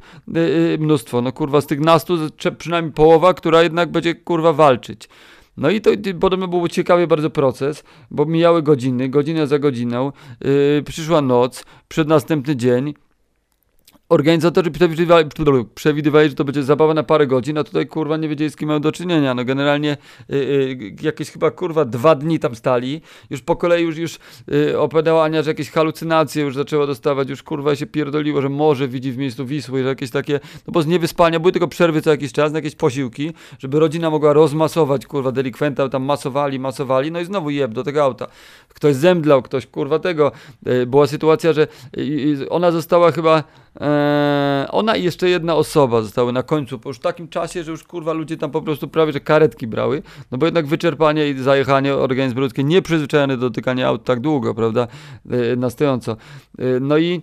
mnóstwo, 0.79 1.21
no 1.21 1.31
kurwa, 1.31 1.61
z 1.61 1.67
tych 1.67 1.79
nastu 1.79 2.17
przynajmniej 2.57 2.93
połowa, 2.93 3.33
która 3.33 3.63
jednak 3.63 3.91
będzie 3.91 4.15
kurwa 4.15 4.53
walczyć. 4.53 5.09
No 5.57 5.69
i 5.69 5.81
to 5.81 5.91
podobno 6.19 6.47
był 6.47 6.67
ciekawy 6.67 7.07
bardzo 7.07 7.29
proces, 7.29 7.83
bo 8.11 8.25
mijały 8.25 8.63
godziny, 8.63 9.09
godzinę 9.09 9.47
za 9.47 9.59
godziną, 9.59 10.11
yy, 10.41 10.83
przyszła 10.85 11.21
noc, 11.21 11.65
przed 11.87 12.07
następny 12.07 12.55
dzień, 12.55 12.93
Organizatorzy 14.09 14.71
przewidywali, 14.71 15.29
przewidywali, 15.75 16.29
że 16.29 16.35
to 16.35 16.43
będzie 16.43 16.63
zabawa 16.63 16.93
na 16.93 17.03
parę 17.03 17.27
godzin, 17.27 17.57
a 17.57 17.63
tutaj 17.63 17.87
kurwa 17.87 18.17
nie 18.17 18.29
wiedzieli 18.29 18.51
z 18.51 18.55
kim 18.55 18.67
mają 18.67 18.79
do 18.79 18.91
czynienia. 18.91 19.33
No 19.33 19.45
generalnie 19.45 19.97
y, 20.29 20.35
y, 20.35 20.95
jakieś 21.01 21.31
chyba 21.31 21.51
kurwa 21.51 21.85
dwa 21.85 22.15
dni 22.15 22.39
tam 22.39 22.55
stali. 22.55 23.01
Już 23.29 23.41
po 23.41 23.55
kolei 23.55 23.83
już, 23.83 23.97
już 23.97 24.19
y, 24.51 24.79
opowiadała 24.79 25.23
Ania, 25.23 25.43
że 25.43 25.49
jakieś 25.49 25.71
halucynacje 25.71 26.43
już 26.43 26.55
zaczęła 26.55 26.87
dostawać, 26.87 27.29
już 27.29 27.43
kurwa 27.43 27.75
się 27.75 27.85
pierdoliło, 27.85 28.41
że 28.41 28.49
może 28.49 28.87
widzi 28.87 29.11
w 29.11 29.17
miejscu 29.17 29.45
Wisły, 29.45 29.83
że 29.83 29.89
jakieś 29.89 30.11
takie, 30.11 30.39
no 30.67 30.71
bo 30.71 30.81
z 30.81 30.87
niewyspania 30.87 31.39
były 31.39 31.51
tylko 31.51 31.67
przerwy 31.67 32.01
co 32.01 32.09
jakiś 32.09 32.31
czas 32.31 32.51
na 32.51 32.57
jakieś 32.57 32.75
posiłki, 32.75 33.33
żeby 33.59 33.79
rodzina 33.79 34.09
mogła 34.09 34.33
rozmasować 34.33 35.05
kurwa 35.05 35.31
delikwenta, 35.31 35.89
tam 35.89 36.03
masowali, 36.03 36.59
masowali, 36.59 37.11
no 37.11 37.19
i 37.19 37.25
znowu 37.25 37.49
jeb 37.49 37.71
do 37.71 37.83
tego 37.83 38.03
auta. 38.03 38.27
Ktoś 38.69 38.95
zemdlał, 38.95 39.41
ktoś 39.41 39.67
kurwa 39.67 39.99
tego. 39.99 40.31
Y, 40.67 40.85
była 40.85 41.07
sytuacja, 41.07 41.53
że 41.53 41.67
ona 42.49 42.71
została 42.71 43.11
chyba 43.11 43.43
Eee, 43.79 44.67
ona 44.71 44.95
i 44.95 45.03
jeszcze 45.03 45.29
jedna 45.29 45.55
osoba 45.55 46.01
zostały 46.01 46.33
na 46.33 46.43
końcu, 46.43 46.79
po 46.79 46.89
już 46.89 46.99
takim 46.99 47.27
czasie, 47.27 47.63
że 47.63 47.71
już 47.71 47.83
kurwa 47.83 48.13
ludzie 48.13 48.37
tam 48.37 48.51
po 48.51 48.61
prostu 48.61 48.87
prawie, 48.87 49.11
że 49.13 49.19
karetki 49.19 49.67
brały, 49.67 50.03
no 50.31 50.37
bo 50.37 50.45
jednak 50.45 50.67
wyczerpanie 50.67 51.29
i 51.29 51.39
zajechanie 51.39 51.95
organizm 51.95 52.39
ludzki 52.39 52.65
nieprzyzwyczajony 52.65 53.37
do 53.37 53.49
dotykania 53.49 53.87
aut 53.87 54.03
tak 54.03 54.19
długo, 54.19 54.53
prawda, 54.53 54.87
eee, 55.31 55.57
na 55.57 55.69
stojąco. 55.69 56.11
Eee, 56.59 56.65
no 56.81 56.97
i 56.97 57.21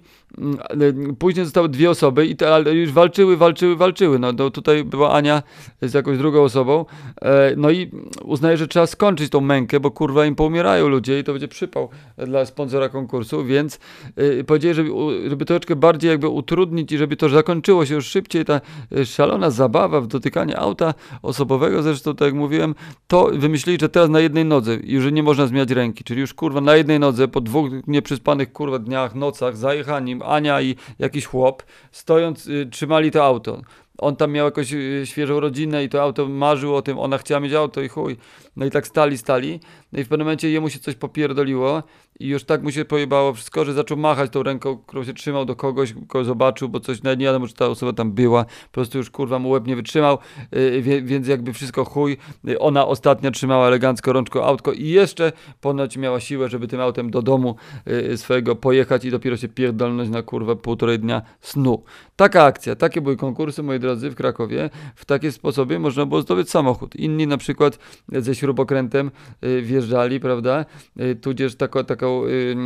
później 1.18 1.44
zostały 1.44 1.68
dwie 1.68 1.90
osoby 1.90 2.26
i 2.26 2.36
te, 2.36 2.62
już 2.72 2.92
walczyły, 2.92 3.36
walczyły, 3.36 3.76
walczyły. 3.76 4.18
No 4.18 4.32
to 4.32 4.50
tutaj 4.50 4.84
była 4.84 5.12
Ania 5.12 5.42
z 5.82 5.94
jakąś 5.94 6.18
drugą 6.18 6.42
osobą. 6.42 6.84
E, 7.22 7.54
no 7.56 7.70
i 7.70 7.90
uznaje, 8.24 8.56
że 8.56 8.68
trzeba 8.68 8.86
skończyć 8.86 9.30
tą 9.30 9.40
mękę, 9.40 9.80
bo 9.80 9.90
kurwa 9.90 10.26
im 10.26 10.34
poumierają 10.34 10.88
ludzie 10.88 11.18
i 11.18 11.24
to 11.24 11.32
będzie 11.32 11.48
przypał 11.48 11.88
dla 12.16 12.46
sponsora 12.46 12.88
konkursu, 12.88 13.44
więc 13.44 13.78
yy, 14.16 14.44
powiedzieli, 14.44 14.74
żeby, 14.74 14.90
żeby 15.28 15.44
troszeczkę 15.44 15.76
bardziej 15.76 16.10
jakby 16.10 16.28
utrudnić 16.28 16.92
i 16.92 16.98
żeby 16.98 17.16
to 17.16 17.28
zakończyło 17.28 17.86
się 17.86 17.94
już 17.94 18.06
szybciej, 18.06 18.44
ta 18.44 18.60
szalona 19.04 19.50
zabawa 19.50 20.00
w 20.00 20.06
dotykanie 20.06 20.58
auta 20.58 20.94
osobowego, 21.22 21.82
zresztą 21.82 22.14
tak 22.14 22.26
jak 22.26 22.34
mówiłem, 22.34 22.74
to 23.06 23.30
wymyślili, 23.32 23.78
że 23.80 23.88
teraz 23.88 24.10
na 24.10 24.20
jednej 24.20 24.44
nodze 24.44 24.78
już 24.84 25.12
nie 25.12 25.22
można 25.22 25.46
zmieniać 25.46 25.70
ręki, 25.70 26.04
czyli 26.04 26.20
już 26.20 26.34
kurwa 26.34 26.60
na 26.60 26.76
jednej 26.76 27.00
nodze 27.00 27.28
po 27.28 27.40
dwóch 27.40 27.70
nieprzyspanych 27.86 28.52
kurwa 28.52 28.78
dniach, 28.78 29.14
nocach, 29.14 29.56
zajechani 29.56 30.16
Ania 30.24 30.60
i 30.60 30.76
jakiś 30.98 31.26
chłop, 31.26 31.62
stojąc, 31.92 32.46
yy, 32.46 32.66
trzymali 32.66 33.10
to 33.10 33.24
auto 33.24 33.60
on 33.98 34.16
tam 34.16 34.32
miał 34.32 34.44
jakąś 34.44 34.72
y, 34.72 35.02
świeżą 35.04 35.40
rodzinę 35.40 35.84
i 35.84 35.88
to 35.88 36.02
auto 36.02 36.28
marzył 36.28 36.76
o 36.76 36.82
tym, 36.82 36.98
ona 36.98 37.18
chciała 37.18 37.40
mieć 37.40 37.52
auto 37.52 37.80
i 37.82 37.88
chuj. 37.88 38.16
No 38.56 38.66
i 38.66 38.70
tak 38.70 38.86
stali, 38.86 39.18
stali. 39.18 39.60
No 39.94 40.00
i 40.00 40.04
w 40.04 40.08
pewnym 40.08 40.26
momencie 40.26 40.50
jemu 40.50 40.70
się 40.70 40.78
coś 40.78 40.94
popierdoliło 40.94 41.82
i 42.20 42.28
już 42.28 42.44
tak 42.44 42.62
mu 42.62 42.70
się 42.70 42.84
pojebało 42.84 43.32
wszystko, 43.32 43.64
że 43.64 43.72
zaczął 43.72 43.96
machać 43.96 44.30
tą 44.32 44.42
ręką, 44.42 44.78
którą 44.78 45.04
się 45.04 45.14
trzymał 45.14 45.44
do 45.44 45.56
kogoś, 45.56 45.92
kogo 45.92 46.24
zobaczył, 46.24 46.68
bo 46.68 46.80
coś, 46.80 47.02
nie 47.02 47.16
wiadomo, 47.16 47.46
czy 47.46 47.54
ta 47.54 47.66
osoba 47.66 47.92
tam 47.92 48.12
była, 48.12 48.44
po 48.44 48.72
prostu 48.72 48.98
już 48.98 49.10
kurwa 49.10 49.38
mu 49.38 49.50
łeb 49.50 49.66
nie 49.66 49.76
wytrzymał, 49.76 50.18
yy, 50.52 51.02
więc 51.02 51.28
jakby 51.28 51.52
wszystko 51.52 51.84
chuj. 51.84 52.16
Yy, 52.44 52.58
ona 52.58 52.86
ostatnia 52.86 53.30
trzymała 53.30 53.66
elegancko 53.66 54.12
rączko 54.12 54.46
autko 54.46 54.72
i 54.72 54.88
jeszcze 54.88 55.32
ponoć 55.60 55.96
miała 55.96 56.20
siłę, 56.20 56.48
żeby 56.48 56.68
tym 56.68 56.80
autem 56.80 57.10
do 57.10 57.22
domu 57.22 57.56
yy, 57.86 58.16
swojego 58.16 58.56
pojechać 58.56 59.04
i 59.04 59.10
dopiero 59.10 59.36
się 59.36 59.48
pierdolnąć 59.48 60.10
na 60.10 60.22
kurwa 60.22 60.56
półtorej 60.56 60.98
dnia 60.98 61.22
snu. 61.40 61.82
Taka 62.16 62.44
akcja, 62.44 62.76
takie 62.76 63.00
były 63.00 63.16
konkursy, 63.16 63.62
moi 63.62 63.78
drodzy, 63.78 64.10
w 64.10 64.14
Krakowie. 64.14 64.70
W 64.94 65.04
taki 65.04 65.32
sposobie 65.32 65.78
można 65.78 66.06
było 66.06 66.22
zdobyć 66.22 66.50
samochód. 66.50 66.96
Inni 66.96 67.26
na 67.26 67.36
przykład 67.36 67.78
ze 68.12 68.34
śrubokrętem 68.34 69.10
y, 69.44 69.62
wjeżdżali, 69.84 70.20
prawda? 70.20 70.64
Y, 71.00 71.16
tudzież 71.16 71.56
taką, 71.56 71.80
y, 72.26 72.56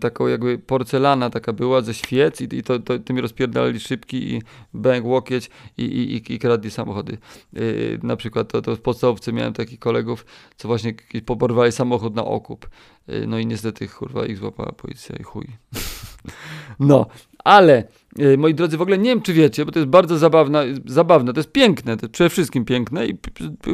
taką 0.00 0.26
jakby 0.26 0.58
porcelana 0.58 1.30
taka 1.30 1.52
była 1.52 1.80
ze 1.80 1.94
świec 1.94 2.40
i, 2.40 2.56
i 2.56 2.62
to, 2.62 2.78
to, 2.78 2.98
tymi 2.98 3.20
rozpierdalali 3.20 3.80
szybki 3.80 4.34
i 4.34 4.42
bęk, 4.74 5.06
łokieć 5.06 5.50
i, 5.78 5.82
i, 5.82 6.32
i, 6.34 6.38
kradli 6.38 6.70
samochody. 6.70 7.18
Na 8.02 8.16
przykład 8.16 8.52
to, 8.52 8.62
to 8.62 8.76
w 8.76 8.80
podstawówce 8.80 9.32
miałem 9.32 9.52
takich 9.52 9.78
kolegów, 9.78 10.26
co 10.56 10.68
właśnie 10.68 10.94
poporwali 11.26 11.72
samochód 11.72 12.14
na 12.14 12.24
okup. 12.24 12.68
No 13.26 13.38
i 13.38 13.46
niestety 13.46 13.88
kurwa 13.88 14.26
ich 14.26 14.38
złapała 14.38 14.72
policja 14.72 15.16
i 15.16 15.22
chuj. 15.22 15.46
No, 16.80 17.06
ale 17.44 17.84
moi 18.38 18.54
drodzy, 18.54 18.76
w 18.76 18.82
ogóle 18.82 18.98
nie 18.98 19.10
wiem, 19.10 19.22
czy 19.22 19.32
wiecie, 19.32 19.64
bo 19.64 19.72
to 19.72 19.78
jest 19.78 19.90
bardzo 19.90 20.18
zabawne, 20.18 20.64
zabawne 20.86 21.32
to 21.32 21.38
jest 21.38 21.52
piękne, 21.52 21.96
to 21.96 22.06
jest 22.06 22.12
przede 22.12 22.30
wszystkim 22.30 22.64
piękne 22.64 23.06
i 23.06 23.18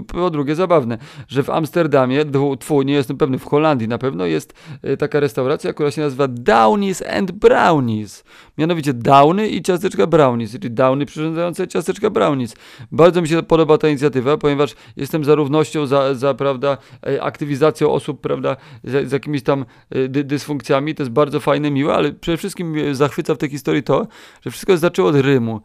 po 0.07 0.31
drugie 0.31 0.55
zabawne, 0.55 0.99
że 1.29 1.43
w 1.43 1.51
Amsterdamie, 1.51 2.25
tfu, 2.61 2.83
nie 2.83 2.95
jestem 2.95 3.17
pewny, 3.17 3.39
w 3.39 3.45
Holandii 3.45 3.89
na 3.89 3.99
pewno 3.99 4.27
jest 4.27 4.55
e, 4.83 4.97
taka 4.97 5.21
restauracja, 5.21 5.73
która 5.73 5.91
się 5.91 6.01
nazywa 6.01 6.29
Downies 6.29 7.03
and 7.03 7.33
Brownies. 7.33 8.25
Mianowicie 8.59 8.95
Downy 8.95 9.49
i 9.49 9.63
ciasteczka 9.63 10.07
Brownies, 10.07 10.53
czyli 10.53 10.71
Downy 10.71 11.07
przyrządzające 11.07 11.69
ciasteczka 11.69 12.11
Brownies. 12.11 12.55
Bardzo 12.93 13.23
mi 13.23 13.29
się 13.29 13.43
podoba 13.43 13.79
ta 13.79 13.89
inicjatywa, 13.89 14.37
ponieważ 14.37 14.75
jestem 14.97 15.25
za 15.25 15.35
równością, 15.35 15.87
za, 15.87 16.15
za 16.15 16.35
prawda, 16.35 16.77
e, 17.07 17.23
aktywizacją 17.23 17.91
osób, 17.91 18.21
prawda, 18.21 18.57
z, 18.85 19.09
z 19.09 19.13
jakimiś 19.13 19.43
tam 19.43 19.65
dy, 20.09 20.25
dysfunkcjami. 20.25 20.95
To 20.95 21.03
jest 21.03 21.13
bardzo 21.13 21.41
fajne, 21.41 21.71
miłe, 21.71 21.95
ale 21.95 22.13
przede 22.13 22.37
wszystkim 22.39 22.95
zachwyca 22.95 23.35
w 23.35 23.39
tej 23.39 23.49
historii 23.49 23.83
to, 23.83 24.07
że 24.45 24.51
wszystko 24.51 24.77
zaczęło 24.77 25.09
od 25.09 25.17
rymu. 25.17 25.61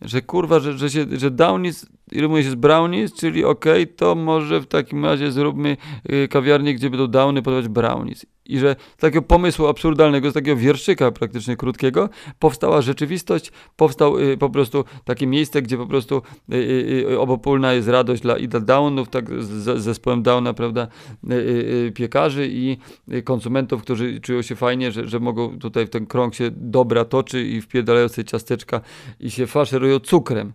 Że 0.00 0.22
kurwa, 0.22 0.60
że, 0.60 0.78
że, 0.78 0.90
się, 0.90 1.06
że 1.12 1.30
Downies 1.30 1.86
rymuje 2.12 2.42
się 2.42 2.50
z 2.50 2.54
Brownies, 2.54 3.14
czyli 3.14 3.44
okej, 3.44 3.82
okay, 3.82 3.94
to 3.96 4.14
może 4.14 4.60
w 4.60 4.66
takim 4.66 5.04
razie 5.04 5.32
zróbmy 5.32 5.76
y, 6.12 6.28
kawiarnię, 6.28 6.74
gdzie 6.74 6.90
będą 6.90 7.06
Downy 7.06 7.42
podawać 7.42 7.68
Brownies. 7.68 8.26
I 8.52 8.58
że 8.58 8.76
z 8.96 9.00
takiego 9.00 9.22
pomysłu 9.22 9.66
absurdalnego, 9.66 10.30
z 10.30 10.34
takiego 10.34 10.56
wierszyka 10.56 11.10
praktycznie 11.10 11.56
krótkiego, 11.56 12.08
powstała 12.38 12.82
rzeczywistość, 12.82 13.52
powstał 13.76 14.18
y, 14.18 14.36
po 14.36 14.50
prostu 14.50 14.84
takie 15.04 15.26
miejsce, 15.26 15.62
gdzie 15.62 15.76
po 15.76 15.86
prostu 15.86 16.22
y, 16.52 16.56
y, 16.56 17.10
y 17.10 17.20
obopólna 17.20 17.72
jest 17.72 17.88
radość 17.88 18.22
dla, 18.22 18.38
i 18.38 18.48
Downów, 18.48 19.08
tak 19.08 19.42
z, 19.42 19.82
zespołem 19.82 20.22
Downa, 20.22 20.54
prawda, 20.54 20.88
y, 21.30 21.34
y, 21.34 21.92
piekarzy 21.94 22.48
i 22.52 22.76
konsumentów, 23.24 23.82
którzy 23.82 24.20
czują 24.20 24.42
się 24.42 24.56
fajnie, 24.56 24.92
że, 24.92 25.08
że 25.08 25.20
mogą 25.20 25.58
tutaj 25.58 25.86
w 25.86 25.90
ten 25.90 26.06
krąg 26.06 26.34
się 26.34 26.50
dobra 26.50 27.04
toczy 27.04 27.44
i 27.44 27.60
wpierdalają 27.60 28.08
sobie 28.08 28.24
ciasteczka 28.24 28.80
i 29.20 29.30
się 29.30 29.46
faszerują 29.46 30.00
cukrem. 30.00 30.52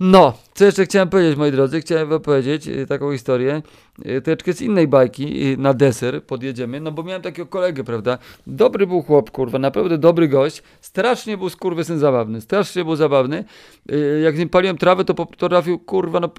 No, 0.00 0.32
co 0.54 0.64
jeszcze 0.64 0.84
chciałem 0.84 1.08
powiedzieć, 1.08 1.36
moi 1.36 1.52
drodzy? 1.52 1.80
Chciałem 1.80 2.08
wam 2.08 2.20
powiedzieć 2.20 2.70
taką 2.88 3.12
historię. 3.12 3.62
Y, 4.06 4.20
troszeczkę 4.20 4.52
z 4.52 4.62
innej 4.62 4.88
bajki 4.88 5.52
y, 5.52 5.56
na 5.56 5.74
deser 5.74 6.24
podjedziemy, 6.24 6.80
no 6.80 6.92
bo 6.92 7.02
miałem 7.02 7.22
takiego 7.22 7.46
kolegę, 7.46 7.84
prawda? 7.84 8.18
Dobry 8.46 8.86
był 8.86 9.02
chłop, 9.02 9.30
kurwa, 9.30 9.58
naprawdę 9.58 9.98
dobry 9.98 10.28
gość, 10.28 10.62
strasznie 10.80 11.36
był 11.36 11.50
skurwysyn 11.50 11.98
zabawny, 11.98 12.40
strasznie 12.40 12.84
był 12.84 12.96
zabawny. 12.96 13.44
Y, 13.92 14.20
jak 14.24 14.36
z 14.36 14.38
nim 14.38 14.48
paliłem 14.48 14.78
trawę, 14.78 15.04
to 15.04 15.14
potrafił, 15.14 15.78
kurwa, 15.78 16.20
no 16.20 16.30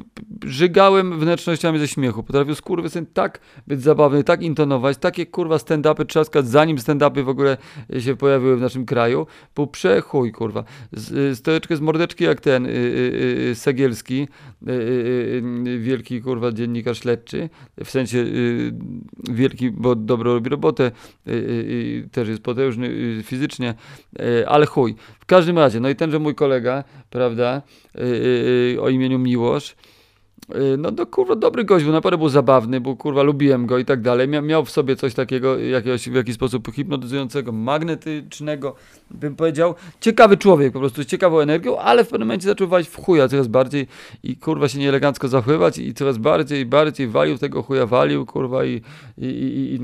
żygałem 0.45 1.19
wnętrznościami 1.19 1.79
ze 1.79 1.87
śmiechu. 1.87 2.23
Potrafił 2.23 2.55
skurwysyn 2.55 3.05
tak 3.05 3.39
być 3.67 3.81
zabawny, 3.81 4.23
tak 4.23 4.41
intonować, 4.41 4.97
takie, 4.97 5.25
kurwa, 5.25 5.57
stand-upy 5.57 6.05
trzaskać, 6.05 6.47
zanim 6.47 6.77
stand-upy 6.77 7.23
w 7.23 7.29
ogóle 7.29 7.57
się 7.99 8.15
pojawiły 8.15 8.57
w 8.57 8.61
naszym 8.61 8.85
kraju. 8.85 9.27
Był 9.55 9.67
przechuj, 9.67 10.31
kurwa. 10.31 10.63
Z, 10.91 11.37
z 11.69 11.81
mordeczki 11.81 12.23
jak 12.23 12.41
ten 12.41 12.67
Segielski, 13.53 14.27
wielki, 15.79 16.21
kurwa, 16.21 16.51
dziennikarz 16.51 16.99
śledczy 16.99 17.49
w 17.83 17.89
sensie 17.89 18.25
wielki, 19.29 19.71
bo 19.71 19.95
dobro 19.95 20.33
robi 20.33 20.49
robotę, 20.49 20.91
też 22.11 22.27
jest 22.27 22.41
potężny 22.41 22.89
fizycznie, 23.23 23.73
ale 24.47 24.65
chuj. 24.65 24.95
W 25.19 25.25
każdym 25.25 25.57
razie, 25.57 25.79
no 25.79 25.89
i 25.89 25.95
tenże 25.95 26.19
mój 26.19 26.35
kolega, 26.35 26.83
prawda, 27.09 27.61
o 28.81 28.89
imieniu 28.89 29.19
Miłosz, 29.19 29.75
Y, 30.53 30.77
no 30.77 30.91
to 30.91 31.05
kurwa 31.05 31.35
dobry 31.35 31.63
gość, 31.63 31.85
był 31.85 31.93
naprawdę 31.93 32.17
był 32.17 32.29
zabawny, 32.29 32.81
bo 32.81 32.95
kurwa 32.95 33.23
lubiłem 33.23 33.65
go 33.65 33.77
i 33.77 33.85
tak 33.85 34.01
dalej. 34.01 34.27
Mia, 34.27 34.41
miał 34.41 34.65
w 34.65 34.71
sobie 34.71 34.95
coś 34.95 35.13
takiego, 35.13 35.59
jakiegoś, 35.59 36.09
w 36.09 36.15
jakiś 36.15 36.35
sposób 36.35 36.71
hipnotyzującego, 36.73 37.51
magnetycznego, 37.51 38.75
bym 39.11 39.35
powiedział. 39.35 39.75
Ciekawy 39.99 40.37
człowiek 40.37 40.73
po 40.73 40.79
prostu, 40.79 41.03
z 41.03 41.05
ciekawą 41.05 41.39
energią, 41.39 41.79
ale 41.79 42.03
w 42.03 42.07
pewnym 42.07 42.27
momencie 42.27 42.47
zaczął 42.47 42.67
walić 42.67 42.89
w 42.89 43.03
chuja 43.03 43.27
coraz 43.27 43.47
bardziej 43.47 43.87
i 44.23 44.37
kurwa 44.37 44.67
się 44.67 44.79
nieelegancko 44.79 45.27
zachowywać 45.27 45.77
i 45.77 45.93
coraz 45.93 46.17
bardziej 46.17 46.61
i 46.61 46.65
bardziej 46.65 47.07
walił 47.07 47.37
tego 47.37 47.63
chuja, 47.63 47.85
walił 47.85 48.25
kurwa 48.25 48.65
i, 48.65 48.81
i, 49.17 49.25
i, 49.25 49.75
i 49.75 49.79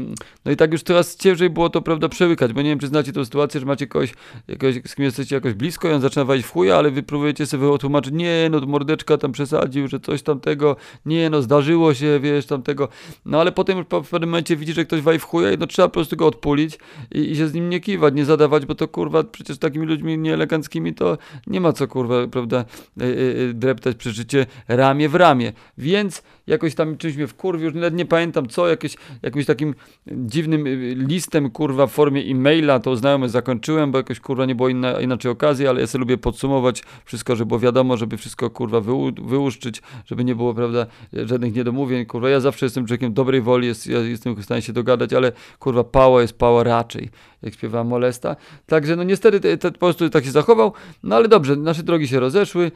no 0.46 0.52
i 0.52 0.56
tak 0.56 0.72
już 0.72 0.84
coraz 0.84 1.16
ciężej 1.16 1.50
było 1.50 1.70
to 1.70 1.82
prawda 1.82 2.10
przełykać, 2.10 2.54
bo 2.54 2.62
nie 2.62 2.70
wiem 2.70 2.80
czy 2.80 2.88
znacie 2.88 3.14
tę 3.14 3.26
sytuację, 3.26 3.60
że 3.60 3.66
macie 3.66 3.88
kogoś, 3.88 4.14
jakoś, 4.48 4.76
z 4.86 4.96
kim 4.96 5.06
jesteście 5.06 5.36
jakoś 5.36 5.54
blisko 5.54 5.90
i 5.90 5.94
on 5.94 6.02
zaczyna 6.02 6.26
walić 6.26 6.46
w 6.46 6.52
chuja, 6.52 6.78
ale 6.78 6.92
wy 6.92 7.04
próbujecie 7.04 7.46
sobie 7.46 7.72
wytłumaczyć, 7.72 8.14
nie 8.14 8.50
no 8.52 8.60
mordeczka 8.60 9.18
tam 9.18 9.32
przesadził, 9.32 9.88
że 9.88 10.00
coś 10.00 10.22
tam 10.22 10.40
tego, 10.52 10.76
nie 11.06 11.30
no, 11.30 11.42
zdarzyło 11.42 11.94
się, 11.94 12.20
wiesz, 12.24 12.46
tamtego, 12.46 12.88
no 13.26 13.42
ale 13.42 13.52
potem 13.52 13.78
już 13.78 13.88
w 13.88 14.10
pewnym 14.10 14.30
momencie 14.30 14.56
widzisz, 14.56 14.76
że 14.76 14.86
ktoś 14.86 15.02
waj 15.02 15.20
w 15.20 15.24
chuja 15.24 15.52
i 15.52 15.58
no 15.58 15.68
trzeba 15.68 15.88
po 15.88 15.94
prostu 15.94 16.16
go 16.16 16.28
odpulić 16.28 16.80
i, 17.12 17.32
i 17.32 17.36
się 17.36 17.48
z 17.48 17.54
nim 17.54 17.70
nie 17.70 17.80
kiwać, 17.80 18.14
nie 18.14 18.26
zadawać, 18.26 18.66
bo 18.66 18.76
to 18.76 18.88
kurwa, 18.88 19.24
przecież 19.24 19.58
takimi 19.58 19.86
ludźmi 19.86 20.18
nieeleganckimi 20.18 20.94
to 20.94 21.18
nie 21.48 21.62
ma 21.62 21.74
co 21.74 21.88
kurwa, 21.88 22.28
prawda, 22.28 22.66
yy, 22.98 23.08
yy, 23.08 23.54
dreptać 23.54 23.96
przy 23.98 24.12
życie 24.12 24.46
ramię 24.68 25.10
w 25.10 25.16
ramię, 25.16 25.54
więc 25.78 26.24
jakoś 26.48 26.76
tam 26.76 26.98
czymś 26.98 27.16
mnie 27.16 27.28
wkurwił, 27.28 27.66
już 27.66 27.74
nawet 27.74 27.94
nie 27.94 28.06
pamiętam 28.06 28.48
co, 28.48 28.68
jakieś, 28.68 28.96
jakimś 29.22 29.46
takim 29.46 29.76
dziwnym 30.08 30.68
y, 30.68 30.96
listem, 30.96 31.50
kurwa, 31.50 31.88
w 31.88 31.92
formie 31.92 32.22
e-maila, 32.22 32.80
to 32.80 32.96
znajomy 32.96 33.30
zakończyłem, 33.30 33.92
bo 33.92 33.98
jakoś, 33.98 34.20
kurwa, 34.20 34.46
nie 34.46 34.56
było 34.56 34.70
inna, 34.70 35.02
inaczej 35.02 35.32
okazji, 35.32 35.68
ale 35.68 35.82
ja 35.82 35.88
sobie 35.88 36.00
lubię 36.00 36.18
podsumować 36.18 36.84
wszystko, 37.06 37.36
żeby 37.36 37.48
było 37.48 37.60
wiadomo, 37.60 37.98
żeby 37.98 38.18
wszystko, 38.18 38.50
kurwa, 38.50 38.82
wyłu 38.82 39.12
wyłuszczyć, 39.22 39.82
żeby 40.06 40.24
nie 40.24 40.36
było, 40.36 40.41
prawda, 40.56 40.86
żadnych 41.14 41.56
niedomówień, 41.56 42.06
kurwa, 42.06 42.30
ja 42.30 42.40
zawsze 42.40 42.66
jestem 42.66 42.86
człowiekiem 42.86 43.14
dobrej 43.14 43.42
woli, 43.42 43.68
jest, 43.68 43.88
ja 43.88 44.00
jestem 44.00 44.36
w 44.36 44.44
stanie 44.44 44.62
się 44.62 44.74
dogadać, 44.74 45.14
ale, 45.14 45.32
kurwa, 45.60 45.84
pała 45.84 46.22
jest 46.22 46.38
pała 46.38 46.64
raczej 46.64 47.10
jak 47.44 47.54
śpiewała 47.54 47.84
Molesta. 47.84 48.36
Także 48.66 48.96
no 48.96 49.04
niestety 49.04 49.58
te, 49.58 49.72
po 49.72 49.80
prostu 49.80 50.10
tak 50.10 50.26
się 50.26 50.32
zachował, 50.32 50.74
no 51.04 51.16
ale 51.16 51.28
dobrze, 51.28 51.56
nasze 51.56 51.84
drogi 51.84 52.08
się 52.08 52.20
rozeszły 52.20 52.64
yy, 52.64 52.72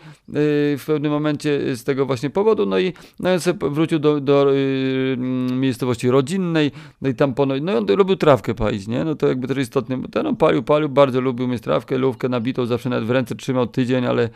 w 0.78 0.84
pewnym 0.88 1.12
momencie 1.12 1.76
z 1.76 1.84
tego 1.84 2.06
właśnie 2.06 2.30
powodu, 2.30 2.66
no 2.66 2.80
i 2.80 2.94
no 3.20 3.34
on 3.34 3.40
sobie 3.40 3.70
wrócił 3.70 4.00
do, 4.00 4.22
do 4.22 4.52
yy, 4.52 5.18
miejscowości 5.52 6.10
rodzinnej, 6.10 6.72
no 7.02 7.10
i 7.10 7.16
tam 7.16 7.34
ponoć, 7.34 7.62
no 7.64 7.72
i 7.72 7.76
on 7.76 7.86
lubił 7.98 8.16
trawkę 8.16 8.56
palić, 8.56 8.88
nie? 8.88 9.04
No 9.04 9.16
to 9.16 9.28
jakby 9.28 9.48
też 9.48 9.58
istotne, 9.58 9.98
bo 9.98 10.08
ten 10.08 10.28
on 10.28 10.36
palił, 10.36 10.64
palił, 10.64 10.90
bardzo 10.90 11.22
lubił 11.22 11.48
mieć 11.48 11.62
trawkę, 11.62 11.98
lówkę 11.98 12.30
nabitą, 12.30 12.66
zawsze 12.66 12.90
nawet 12.90 13.06
w 13.06 13.12
ręce 13.12 13.36
trzymał 13.36 13.68
tydzień, 13.68 14.06
ale, 14.06 14.30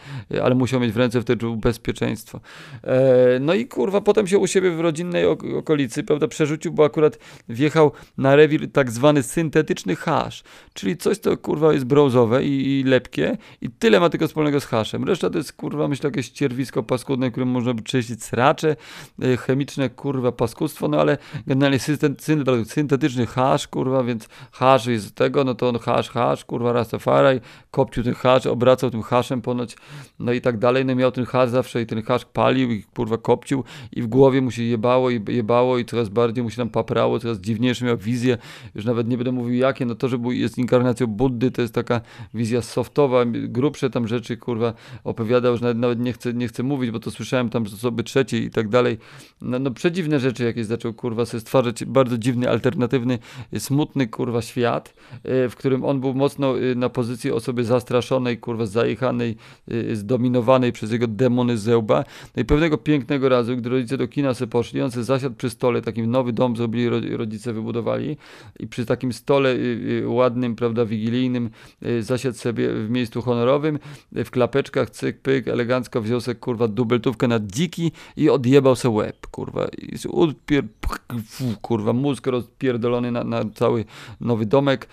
ale 0.43 0.55
musiał 0.55 0.79
mieć 0.79 0.91
w 0.91 0.97
ręce 0.97 1.21
wtedy 1.21 1.45
bezpieczeństwo. 1.57 2.39
E, 2.83 3.39
no 3.39 3.53
i 3.53 3.65
kurwa, 3.65 4.01
potem 4.01 4.27
się 4.27 4.37
u 4.37 4.47
siebie 4.47 4.71
w 4.71 4.79
rodzinnej 4.79 5.25
okolicy, 5.57 6.03
prawda, 6.03 6.27
przerzucił, 6.27 6.71
bo 6.71 6.85
akurat 6.85 7.19
wjechał 7.49 7.91
na 8.17 8.35
rewir 8.35 8.71
tak 8.71 8.91
zwany 8.91 9.23
syntetyczny 9.23 9.95
has, 9.95 10.18
hasz, 10.23 10.43
czyli 10.73 10.97
coś, 10.97 11.17
co 11.17 11.37
kurwa 11.37 11.73
jest 11.73 11.85
brązowe 11.85 12.43
i, 12.43 12.79
i 12.79 12.83
lepkie 12.83 13.37
i 13.61 13.69
tyle 13.69 13.99
ma 13.99 14.09
tylko 14.09 14.27
wspólnego 14.27 14.59
z 14.59 14.65
haszem. 14.65 15.03
Reszta 15.03 15.29
to 15.29 15.37
jest 15.37 15.53
kurwa, 15.53 15.87
myślę, 15.87 16.07
jakieś 16.07 16.29
cierwisko 16.29 16.83
paskudne, 16.83 17.31
którym 17.31 17.49
można 17.49 17.73
by 17.73 17.81
czyścić 17.81 18.23
sracze, 18.23 18.75
y, 19.23 19.37
chemiczne 19.37 19.89
kurwa 19.89 20.31
paskudztwo, 20.31 20.87
no 20.87 21.01
ale 21.01 21.17
generalnie 21.47 21.79
syntetyczny 22.65 23.25
hasz, 23.25 23.67
kurwa, 23.67 24.03
więc 24.03 24.27
hasz 24.51 24.85
jest 24.85 25.15
tego, 25.15 25.43
no 25.43 25.55
to 25.55 25.69
on 25.69 25.79
hasz, 25.79 26.09
hasz, 26.09 26.45
kurwa, 26.45 26.73
Rastafari, 26.73 27.39
kopcił 27.71 28.03
ten 28.03 28.13
hasz, 28.13 28.45
obracał 28.45 28.89
tym 28.89 29.01
haszem 29.01 29.41
ponoć, 29.41 29.75
no 30.19 30.33
i 30.33 30.41
tak 30.41 30.57
dalej, 30.57 30.85
no 30.85 30.95
miał 30.95 31.11
ten 31.11 31.25
hasz 31.25 31.49
zawsze 31.49 31.81
i 31.81 31.85
ten 31.85 32.03
hasz 32.03 32.25
palił 32.25 32.71
i 32.71 32.83
kurwa 32.83 33.17
kopcił 33.17 33.63
i 33.91 34.01
w 34.01 34.07
głowie 34.07 34.41
mu 34.41 34.51
się 34.51 34.63
jebało 34.63 35.09
i 35.09 35.21
jebało 35.27 35.77
i 35.77 35.85
coraz 35.85 36.09
bardziej 36.09 36.43
mu 36.43 36.49
się 36.49 36.57
tam 36.57 36.69
paprało, 36.69 37.19
coraz 37.19 37.37
dziwniejsze 37.37 37.85
miał 37.85 37.97
wizje, 37.97 38.37
już 38.75 38.85
nawet 38.85 39.07
nie 39.07 39.17
będę 39.17 39.31
mówił 39.31 39.53
jakie, 39.53 39.85
no 39.85 39.95
to, 39.95 40.08
że 40.09 40.17
jest 40.29 40.57
inkarnacją 40.57 41.07
Buddy, 41.07 41.51
to 41.51 41.61
jest 41.61 41.73
taka 41.73 42.01
wizja 42.33 42.61
softowa, 42.61 43.25
grubsze 43.25 43.89
tam 43.89 44.07
rzeczy, 44.07 44.37
kurwa, 44.37 44.73
opowiadał, 45.03 45.57
że 45.57 45.61
nawet, 45.61 45.77
nawet 45.77 45.99
nie, 45.99 46.13
chcę, 46.13 46.33
nie 46.33 46.47
chcę 46.47 46.63
mówić, 46.63 46.91
bo 46.91 46.99
to 46.99 47.11
słyszałem 47.11 47.49
tam 47.49 47.67
z 47.67 47.73
osoby 47.73 48.03
trzeciej 48.03 48.43
i 48.43 48.49
tak 48.49 48.69
dalej, 48.69 48.97
no, 49.41 49.59
no 49.59 49.71
przedziwne 49.71 50.19
rzeczy 50.19 50.43
jakieś 50.43 50.65
zaczął, 50.65 50.93
kurwa, 50.93 51.25
sobie 51.25 51.41
stwarzać, 51.41 51.85
bardzo 51.85 52.17
dziwny, 52.17 52.49
alternatywny, 52.49 53.19
smutny, 53.57 54.07
kurwa, 54.07 54.41
świat, 54.41 54.93
e, 55.23 55.49
w 55.49 55.55
którym 55.55 55.85
on 55.85 55.99
był 55.99 56.13
mocno 56.13 56.59
e, 56.59 56.75
na 56.75 56.89
pozycji 56.89 57.31
osoby 57.31 57.63
zastraszonej, 57.63 58.37
kurwa, 58.37 58.65
zajechanej, 58.65 59.35
e, 59.67 59.95
zdominowanej 59.95 60.71
przez 60.71 60.91
jego 60.91 61.07
demony 61.07 61.57
zełba, 61.57 62.03
no 62.35 62.41
i 62.41 62.45
pewnego 62.45 62.77
pięknego 62.77 63.29
razu, 63.29 63.57
gdy 63.57 63.69
rodzice 63.69 63.97
do 63.97 64.07
kina 64.07 64.33
se 64.33 64.47
poszli, 64.47 64.81
on 64.81 64.91
se 64.91 65.03
zasiadł 65.03 65.35
przy 65.35 65.49
stole, 65.49 65.81
takim 65.81 66.11
nowy 66.11 66.33
dom 66.33 66.55
zrobili, 66.55 66.89
rodzice 67.17 67.53
wybudowali 67.53 68.17
i 68.59 68.67
przy 68.67 68.85
takim 68.85 69.13
stole 69.13 69.55
ładnym, 70.05 70.55
prawda, 70.55 70.85
wigilijnym 70.85 71.49
y, 71.85 72.03
zasiadł 72.03 72.37
sobie 72.37 72.73
w 72.73 72.89
miejscu 72.89 73.21
honorowym, 73.21 73.79
w 74.11 74.29
klapeczkach, 74.29 74.89
cyk, 74.89 75.21
pyk, 75.21 75.47
elegancko 75.47 76.01
wziął 76.01 76.21
sobie, 76.21 76.35
kurwa, 76.35 76.67
dubeltówkę 76.67 77.27
na 77.27 77.39
dziki 77.39 77.91
i 78.17 78.29
odjebał 78.29 78.75
se 78.75 78.89
łeb, 78.89 79.27
kurwa, 79.27 79.67
i 79.67 80.07
odpier... 80.11 80.63
kurwa, 81.61 81.93
mózg 81.93 82.27
rozpierdolony 82.27 83.11
na, 83.11 83.23
na 83.23 83.45
cały 83.55 83.85
nowy 84.21 84.45
domek, 84.45 84.87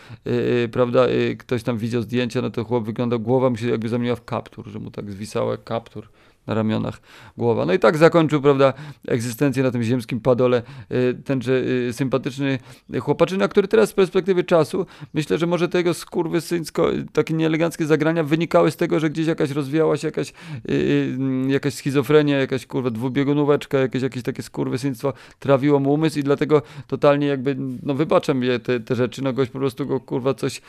prawda, 0.73 1.07
ktoś 1.39 1.63
tam 1.63 1.79
widział 1.79 2.03
zdjęcia, 2.03 2.43
no 2.43 2.51
to 2.51 2.65
chłop 2.65 2.85
wyglądał, 2.85 3.21
głowa 3.21 3.51
mu 3.51 3.57
się 3.57 3.69
jakby 3.69 3.89
zamieniła 3.89 4.17
w 4.17 4.25
kaptur, 4.25 4.69
że 4.69 4.79
mu 4.79 4.91
tak 4.91 5.11
zwisała 5.11 5.57
kaptur 5.57 6.09
na 6.47 6.55
ramionach 6.55 7.01
głowa. 7.37 7.67
No 7.67 7.73
i 7.73 7.79
tak 7.79 7.97
zakończył, 7.97 8.43
prawda, 8.43 8.73
egzystencję 9.09 9.63
na 9.63 9.71
tym 9.71 9.83
ziemskim 9.83 10.21
padole 10.21 10.63
y, 10.93 11.23
tenże 11.25 11.53
y, 11.53 11.93
sympatyczny 11.93 12.59
chłopaczyna, 13.01 13.49
który 13.49 13.69
teraz 13.69 13.91
z 13.91 13.93
perspektywy 13.93 14.45
czasu, 14.45 14.87
myślę, 15.15 15.39
że 15.39 15.47
może 15.47 15.69
tego 15.69 15.95
skurwysyńsko, 15.95 16.91
takie 17.13 17.35
nieeleganckie 17.35 17.87
zagrania 17.87 18.25
wynikały 18.25 18.71
z 18.71 18.77
tego, 18.77 19.01
że 19.01 19.11
gdzieś 19.11 19.27
jakaś 19.27 19.51
rozwijała 19.51 19.97
się 19.97 20.09
jakaś, 20.09 20.33
y, 20.71 21.17
jakaś 21.49 21.75
schizofrenia, 21.75 22.39
jakaś 22.39 22.67
kurwa 22.67 22.91
dwubiegunóweczka, 22.91 23.79
jakieś, 23.79 24.03
jakieś 24.03 24.23
takie 24.23 24.43
skurwysyństwo 24.43 25.13
trawiło 25.39 25.81
mu 25.81 25.93
umysł 25.93 26.19
i 26.19 26.23
dlatego 26.23 26.63
totalnie 26.87 27.27
jakby, 27.27 27.57
no 27.83 27.95
wybaczam 27.95 28.43
je 28.43 28.59
te, 28.59 28.81
te 28.81 28.95
rzeczy, 28.95 29.25
no 29.25 29.33
gość 29.33 29.51
po 29.51 29.59
prostu 29.59 29.87
go 29.87 30.01
kurwa 30.01 30.35
coś 30.35 30.61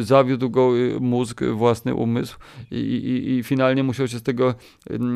zawiódł 0.00 0.50
go 0.50 0.70
mózg, 1.00 1.44
własny 1.44 1.94
umysł 1.94 2.38
i, 2.70 2.76
i, 2.76 3.30
i 3.30 3.42
finalnie 3.42 3.82
musiał 3.82 4.08
się 4.08 4.18
z 4.18 4.22
tego 4.22 4.54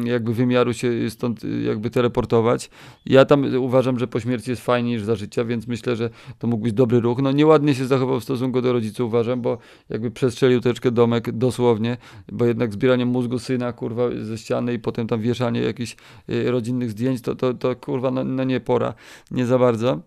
jakby 0.05 0.35
wymiaru 0.35 0.75
się 0.75 1.11
stąd 1.11 1.45
y, 1.45 1.63
jakby 1.63 1.91
teleportować. 1.91 2.71
Ja 3.07 3.25
tam 3.25 3.57
uważam, 3.59 3.99
że 3.99 4.07
po 4.07 4.21
śmierci 4.21 4.51
jest 4.51 4.63
fajniej 4.63 4.95
niż 4.95 5.03
za 5.03 5.17
życia, 5.17 5.45
więc 5.45 5.67
myślę, 5.67 5.97
że 5.97 6.11
to 6.39 6.47
mógł 6.47 6.63
być 6.63 6.73
dobry 6.73 7.01
ruch. 7.01 7.19
No 7.23 7.33
nieładnie 7.33 7.75
się 7.75 7.87
zachował 7.87 8.21
w 8.21 8.25
stosunku 8.25 8.63
do 8.63 8.73
rodziców, 8.73 9.09
uważam, 9.09 9.41
bo 9.43 9.59
jakby 9.89 10.11
przestrzelił 10.11 10.61
troszeczkę 10.61 10.91
domek 10.91 11.33
dosłownie, 11.33 11.97
bo 12.33 12.45
jednak 12.45 12.73
zbieranie 12.73 13.07
mózgu 13.07 13.39
syna, 13.39 13.73
kurwa, 13.73 14.05
ze 14.23 14.39
ściany 14.39 14.75
i 14.75 14.79
potem 14.79 15.07
tam 15.07 15.21
wieszanie 15.21 15.61
jakichś 15.61 15.97
y, 16.31 16.51
rodzinnych 16.51 16.91
zdjęć, 16.91 17.21
to, 17.21 17.35
to, 17.35 17.55
to 17.55 17.77
kurwa, 17.77 18.11
no, 18.11 18.25
no 18.25 18.45
nie 18.45 18.61
pora, 18.61 18.95
nie 19.31 19.47
za 19.47 19.59
bardzo. 19.59 20.01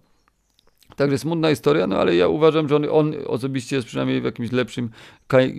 Także 0.95 1.17
smutna 1.17 1.49
historia, 1.49 1.87
no 1.87 1.97
ale 1.97 2.15
ja 2.15 2.27
uważam, 2.27 2.69
że 2.69 2.75
on, 2.75 2.85
on 2.91 3.13
osobiście 3.27 3.75
jest 3.75 3.87
przynajmniej 3.87 4.21
w 4.21 4.23
jakimś 4.23 4.51
lepszym, 4.51 4.89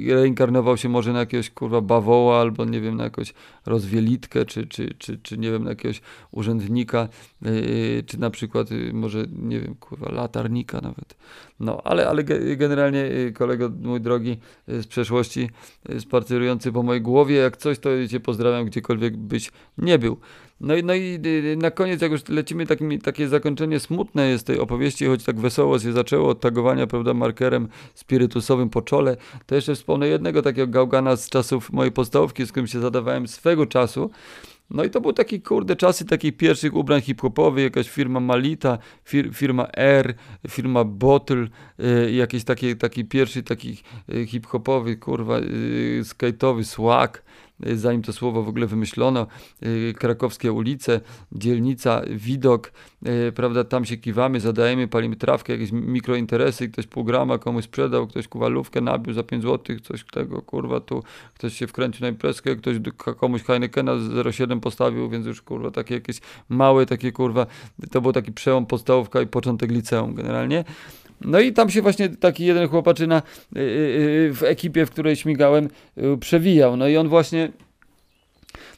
reinkarnował 0.09 0.77
się 0.77 0.89
może 0.89 1.13
na 1.13 1.19
jakiegoś 1.19 1.51
kurwa 1.51 1.81
bawoła, 1.81 2.41
albo 2.41 2.65
nie 2.65 2.81
wiem, 2.81 2.97
na 2.97 3.05
jakąś 3.05 3.35
rozwielitkę, 3.67 4.45
czy, 4.45 4.67
czy, 4.67 4.95
czy, 4.99 5.19
czy 5.19 5.39
nie 5.39 5.51
wiem, 5.51 5.65
na 5.65 5.71
jakiegoś 5.71 6.01
urzędnika, 6.31 7.09
yy, 7.43 8.03
czy 8.07 8.21
na 8.21 8.31
przykład 8.31 8.71
yy, 8.71 8.93
może, 8.93 9.25
nie 9.33 9.61
wiem, 9.61 9.75
kurwa, 9.75 10.13
latarnika 10.13 10.81
nawet. 10.81 11.17
No, 11.61 11.81
ale, 11.85 12.09
ale 12.09 12.25
generalnie 12.57 12.99
yy, 12.99 13.33
kolego 13.33 13.73
mój 13.83 14.01
drogi 14.01 14.37
yy, 14.69 14.83
z 14.83 14.87
przeszłości, 14.87 15.51
yy, 15.89 16.01
spacerujący 16.01 16.73
po 16.73 16.83
mojej 16.83 17.03
głowie, 17.03 17.37
jak 17.37 17.57
coś, 17.57 17.79
to 17.79 17.91
cię 18.11 18.21
pozdrawiam, 18.21 18.67
gdziekolwiek 18.67 19.17
byś 19.17 19.51
nie 19.79 19.99
był. 19.99 20.17
No 20.63 20.77
i, 20.77 20.85
no 20.85 20.95
i 20.95 21.21
y, 21.27 21.57
na 21.57 21.71
koniec, 21.71 22.03
jak 22.03 22.13
już 22.13 22.29
lecimy, 22.29 22.67
takie 23.03 23.29
zakończenie 23.29 23.81
smutne 23.81 24.29
jest 24.29 24.47
tej 24.47 24.59
opowieści, 24.59 25.07
choć 25.07 25.25
tak 25.25 25.41
wesoło 25.41 25.79
się 25.79 25.93
zaczęło 25.93 26.29
od 26.29 26.41
tagowania, 26.41 26.87
prawda, 26.87 27.15
markerem 27.15 27.69
spirytusowym 27.95 28.71
po 28.71 28.83
czole, 28.83 29.17
to 29.47 29.55
jeszcze 29.55 29.75
wspomnę 29.75 30.09
jednego 30.09 30.43
takiego 30.43 30.67
gałgana 30.67 31.17
z 31.17 31.29
czasów 31.29 31.73
mojej 31.73 31.93
podstawówki, 31.93 32.47
z 32.47 32.51
którym 32.51 32.67
się 32.67 32.81
zadawałem 32.81 33.29
swego 33.29 33.67
czasu. 33.67 34.11
No 34.71 34.85
i 34.85 34.91
to 34.91 35.01
był 35.01 35.13
taki, 35.13 35.43
kurde, 35.43 35.77
czasy 35.77 36.05
takich 36.05 36.37
pierwszych 36.37 36.75
ubrań 36.75 37.01
hip-hopowych, 37.01 37.65
jakaś 37.65 37.91
firma 37.91 38.21
Malita, 38.21 38.79
fir, 39.05 39.35
firma 39.35 39.67
R, 39.73 40.15
firma 40.49 40.85
Bottle, 40.85 41.47
y, 42.07 42.13
jakiś 42.13 42.45
taki, 42.45 42.77
taki 42.77 43.05
pierwszy 43.05 43.43
taki 43.43 43.77
y, 44.15 44.27
hip-hopowy, 44.27 44.97
kurwa, 44.97 45.39
y, 45.39 46.03
skate'owy 46.05 46.65
swag, 46.65 47.23
zanim 47.75 48.03
to 48.03 48.13
słowo 48.13 48.43
w 48.43 48.49
ogóle 48.49 48.67
wymyślono, 48.67 49.27
y, 49.67 49.95
krakowskie 49.99 50.53
ulice, 50.53 51.01
dzielnica, 51.33 52.03
widok, 52.11 52.73
y, 53.29 53.33
prawda, 53.33 53.65
tam 53.65 53.85
się 53.85 53.97
kiwamy, 53.97 54.41
zadajemy, 54.41 54.89
palimy 54.89 55.17
trawkę, 55.17 55.53
jakieś 55.53 55.73
mikrointeresy, 55.73 56.69
ktoś 56.69 56.87
pół 56.87 57.05
grama 57.05 57.39
komuś 57.39 57.65
sprzedał, 57.65 58.07
ktoś 58.07 58.29
kuwalówkę 58.29 58.81
nabił 58.81 59.15
za 59.15 59.23
5 59.23 59.43
zł, 59.43 59.77
coś 59.83 60.05
tego, 60.05 60.43
kurwa, 60.43 60.81
tu 60.81 61.03
ktoś 61.35 61.55
się 61.55 61.67
wkręcił 61.67 62.03
na 62.03 62.09
imprezkę, 62.09 62.57
ktoś 62.57 62.77
komuś 63.17 63.43
Heinekena 63.43 63.93
0,7 63.93 64.61
postawił, 64.61 65.11
więc 65.11 65.27
już, 65.27 65.43
kurwa, 65.43 65.71
takie 65.71 65.95
jakieś 65.95 66.21
małe, 66.49 66.87
takie, 66.87 67.13
kurwa, 67.13 67.47
to 67.91 68.01
był 68.01 68.13
taki 68.13 68.33
przełom 68.33 68.67
podstawówka 68.67 69.23
i 69.23 69.27
początek 69.27 69.71
liceum 69.71 70.15
generalnie. 70.15 70.65
No 71.25 71.41
i 71.41 71.53
tam 71.53 71.71
się 71.71 71.83
właśnie 71.83 72.09
taki 72.09 72.45
jeden 72.45 72.69
chłopaczyna 72.69 73.23
y, 73.57 73.61
y, 73.61 73.63
y, 74.31 74.35
w 74.35 74.43
ekipie, 74.43 74.87
w 74.87 74.91
której 74.91 75.17
śmigałem, 75.17 75.69
przewijał. 76.21 76.77
No 76.77 76.89
i 76.89 76.97
on 76.97 77.09
właśnie 77.09 77.53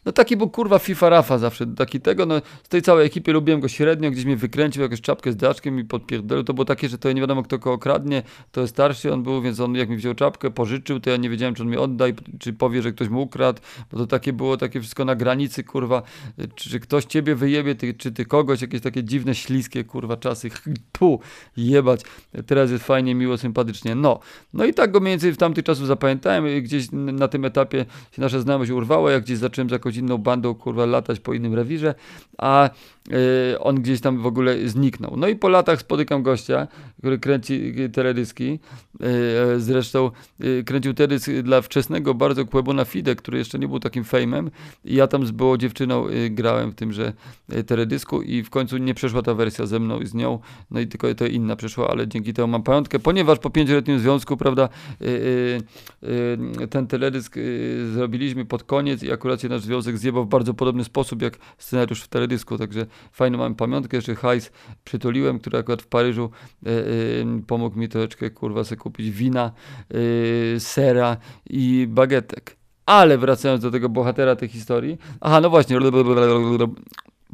no 0.04 0.12
taki 0.12 0.36
był 0.36 0.50
kurwa 0.50 0.78
FIFA 0.78 1.08
Rafa 1.08 1.38
zawsze, 1.38 1.66
taki 1.66 2.00
tego, 2.00 2.26
no 2.26 2.42
z 2.62 2.68
tej 2.68 2.82
całej 2.82 3.06
ekipy 3.06 3.32
lubiłem 3.32 3.60
go 3.60 3.68
średnio, 3.68 4.10
gdzieś 4.10 4.24
mnie 4.24 4.36
wykręcił, 4.36 4.82
jakąś 4.82 5.00
czapkę 5.00 5.32
z 5.32 5.36
daczkiem 5.36 5.78
i 5.78 5.84
podpierdolił, 5.84 6.44
to 6.44 6.54
było 6.54 6.64
takie, 6.64 6.88
że 6.88 6.98
to 6.98 7.12
nie 7.12 7.20
wiadomo 7.20 7.42
kto 7.42 7.58
kogo 7.58 7.78
kradnie, 7.78 8.22
to 8.52 8.60
jest 8.60 8.74
starszy 8.74 9.12
on 9.12 9.22
był, 9.22 9.42
więc 9.42 9.60
on 9.60 9.74
jak 9.74 9.88
mi 9.88 9.96
wziął 9.96 10.14
czapkę, 10.14 10.50
pożyczył, 10.50 11.00
to 11.00 11.10
ja 11.10 11.16
nie 11.16 11.30
wiedziałem, 11.30 11.54
czy 11.54 11.62
on 11.62 11.68
mi 11.68 11.76
odda, 11.76 12.04
czy 12.38 12.52
powie, 12.52 12.82
że 12.82 12.92
ktoś 12.92 13.08
mu 13.08 13.22
ukradł, 13.22 13.60
bo 13.92 13.98
to 13.98 14.06
takie 14.06 14.32
było, 14.32 14.56
takie 14.56 14.80
wszystko 14.80 15.04
na 15.04 15.14
granicy, 15.14 15.64
kurwa, 15.64 16.02
czy, 16.54 16.70
czy 16.70 16.80
ktoś 16.80 17.04
ciebie 17.04 17.34
wyjebie, 17.34 17.74
ty, 17.74 17.94
czy 17.94 18.12
ty 18.12 18.24
kogoś, 18.24 18.62
jakieś 18.62 18.80
takie 18.80 19.04
dziwne, 19.04 19.34
śliskie, 19.34 19.84
kurwa, 19.84 20.16
czasy, 20.16 20.50
tu, 20.98 21.20
jebać, 21.56 22.00
teraz 22.46 22.70
jest 22.70 22.84
fajnie, 22.84 23.14
miło, 23.14 23.38
sympatycznie, 23.38 23.94
no, 23.94 24.20
no 24.52 24.64
i 24.64 24.74
tak 24.74 24.90
go 24.90 25.00
mniej 25.00 25.12
więcej 25.12 25.32
w 25.32 25.36
tamtych 25.36 25.64
czasów 25.64 25.86
zapamiętałem, 25.86 26.44
gdzieś 26.62 26.88
na 26.92 27.28
tym 27.28 27.44
etapie 27.44 27.86
się 28.12 28.22
nasza 28.22 28.40
znajomość 28.40 28.70
urwała, 28.70 29.12
jak 29.12 29.22
gdzieś 29.22 29.38
zacząłem 29.38 29.68
z 29.68 29.72
jakąś 29.72 29.93
inną 29.96 30.18
bandą, 30.18 30.54
kurwa, 30.54 30.86
latać 30.86 31.20
po 31.20 31.34
innym 31.34 31.54
rewirze, 31.54 31.94
a 32.38 32.70
y, 33.52 33.58
on 33.60 33.82
gdzieś 33.82 34.00
tam 34.00 34.22
w 34.22 34.26
ogóle 34.26 34.68
zniknął. 34.68 35.16
No 35.16 35.28
i 35.28 35.36
po 35.36 35.48
latach 35.48 35.80
spotykam 35.80 36.22
gościa, 36.22 36.68
który 36.98 37.18
kręci 37.18 37.74
teledyski, 37.92 38.58
y, 39.56 39.60
zresztą 39.60 40.10
y, 40.44 40.64
kręcił 40.66 40.94
teledysk 40.94 41.30
dla 41.30 41.62
wczesnego 41.62 42.14
bardzo 42.14 42.46
Kłebona 42.46 42.84
Fide, 42.84 43.16
który 43.16 43.38
jeszcze 43.38 43.58
nie 43.58 43.68
był 43.68 43.80
takim 43.80 44.04
fejmem 44.04 44.50
ja 44.84 45.06
tam 45.06 45.26
z 45.26 45.30
byłą 45.30 45.56
dziewczyną 45.56 46.06
grałem 46.30 46.70
w 46.70 46.74
tymże 46.74 47.12
teledysku 47.66 48.22
i 48.22 48.42
w 48.42 48.50
końcu 48.50 48.76
nie 48.76 48.94
przeszła 48.94 49.22
ta 49.22 49.34
wersja 49.34 49.66
ze 49.66 49.80
mną 49.80 50.00
i 50.00 50.06
z 50.06 50.14
nią, 50.14 50.38
no 50.70 50.80
i 50.80 50.86
tylko 50.86 51.14
to 51.14 51.26
inna 51.26 51.56
przeszła, 51.56 51.90
ale 51.90 52.08
dzięki 52.08 52.32
temu 52.32 52.48
mam 52.48 52.62
pamiątkę, 52.62 52.98
ponieważ 52.98 53.38
po 53.38 53.50
pięcioletnim 53.50 53.98
związku, 53.98 54.36
prawda, 54.36 54.68
ten 56.70 56.86
teledysk 56.86 57.36
zrobiliśmy 57.92 58.44
pod 58.44 58.64
koniec 58.64 59.02
i 59.02 59.12
akurat 59.12 59.42
się 59.42 59.48
nasz 59.48 59.62
związek 59.62 59.83
zjebał 59.92 60.24
w 60.24 60.28
bardzo 60.28 60.54
podobny 60.54 60.84
sposób 60.84 61.22
jak 61.22 61.38
scenariusz 61.58 62.02
w 62.02 62.08
teledysku, 62.08 62.58
także 62.58 62.86
fajną 63.12 63.38
mam 63.38 63.54
pamiątkę, 63.54 63.96
jeszcze 63.96 64.14
hajs 64.14 64.52
przytuliłem, 64.84 65.38
który 65.38 65.58
akurat 65.58 65.82
w 65.82 65.86
Paryżu 65.86 66.30
e, 66.66 66.70
e, 66.70 66.74
pomógł 67.46 67.78
mi 67.78 67.88
troszeczkę 67.88 68.30
kurwa 68.30 68.64
sobie 68.64 68.80
kupić 68.80 69.10
wina, 69.10 69.52
e, 70.54 70.60
sera 70.60 71.16
i 71.50 71.86
bagietek. 71.88 72.56
Ale 72.86 73.18
wracając 73.18 73.62
do 73.62 73.70
tego 73.70 73.88
bohatera 73.88 74.36
tej 74.36 74.48
historii, 74.48 74.98
aha, 75.20 75.40
no 75.40 75.50
właśnie, 75.50 75.78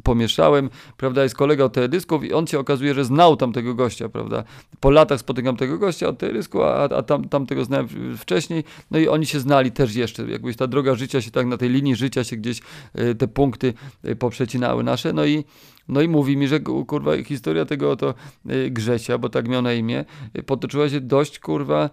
pomieszałem, 0.03 0.69
prawda, 0.97 1.23
jest 1.23 1.35
kolega 1.35 1.63
od 1.63 1.73
teledysków 1.73 2.23
i 2.23 2.33
on 2.33 2.47
się 2.47 2.59
okazuje, 2.59 2.93
że 2.93 3.05
znał 3.05 3.37
tamtego 3.37 3.75
gościa, 3.75 4.09
prawda. 4.09 4.43
Po 4.79 4.91
latach 4.91 5.19
spotykam 5.19 5.57
tego 5.57 5.77
gościa 5.77 6.07
od 6.07 6.17
teledysku, 6.17 6.63
a, 6.63 6.83
a 6.83 7.03
tam, 7.03 7.29
tamtego 7.29 7.65
znałem 7.65 7.87
wcześniej, 8.17 8.63
no 8.91 8.99
i 8.99 9.07
oni 9.07 9.25
się 9.25 9.39
znali 9.39 9.71
też 9.71 9.95
jeszcze, 9.95 10.23
jakbyś 10.23 10.55
ta 10.55 10.67
droga 10.67 10.95
życia 10.95 11.21
się 11.21 11.31
tak 11.31 11.45
na 11.45 11.57
tej 11.57 11.69
linii 11.69 11.95
życia 11.95 12.23
się 12.23 12.35
gdzieś 12.35 12.59
y, 12.99 13.15
te 13.15 13.27
punkty 13.27 13.73
y, 14.05 14.15
poprzecinały 14.15 14.83
nasze, 14.83 15.13
no 15.13 15.25
i 15.25 15.43
no 15.87 16.01
i 16.01 16.07
mówi 16.07 16.37
mi, 16.37 16.47
że 16.47 16.59
kurwa 16.59 17.23
historia 17.23 17.65
tego 17.65 17.91
oto 17.91 18.13
y, 18.51 18.69
Grzesia, 18.71 19.17
bo 19.17 19.29
tak 19.29 19.47
miał 19.47 19.61
na 19.61 19.73
imię, 19.73 20.05
y, 20.37 20.43
potoczyła 20.43 20.89
się 20.89 21.01
dość 21.01 21.39
kurwa 21.39 21.89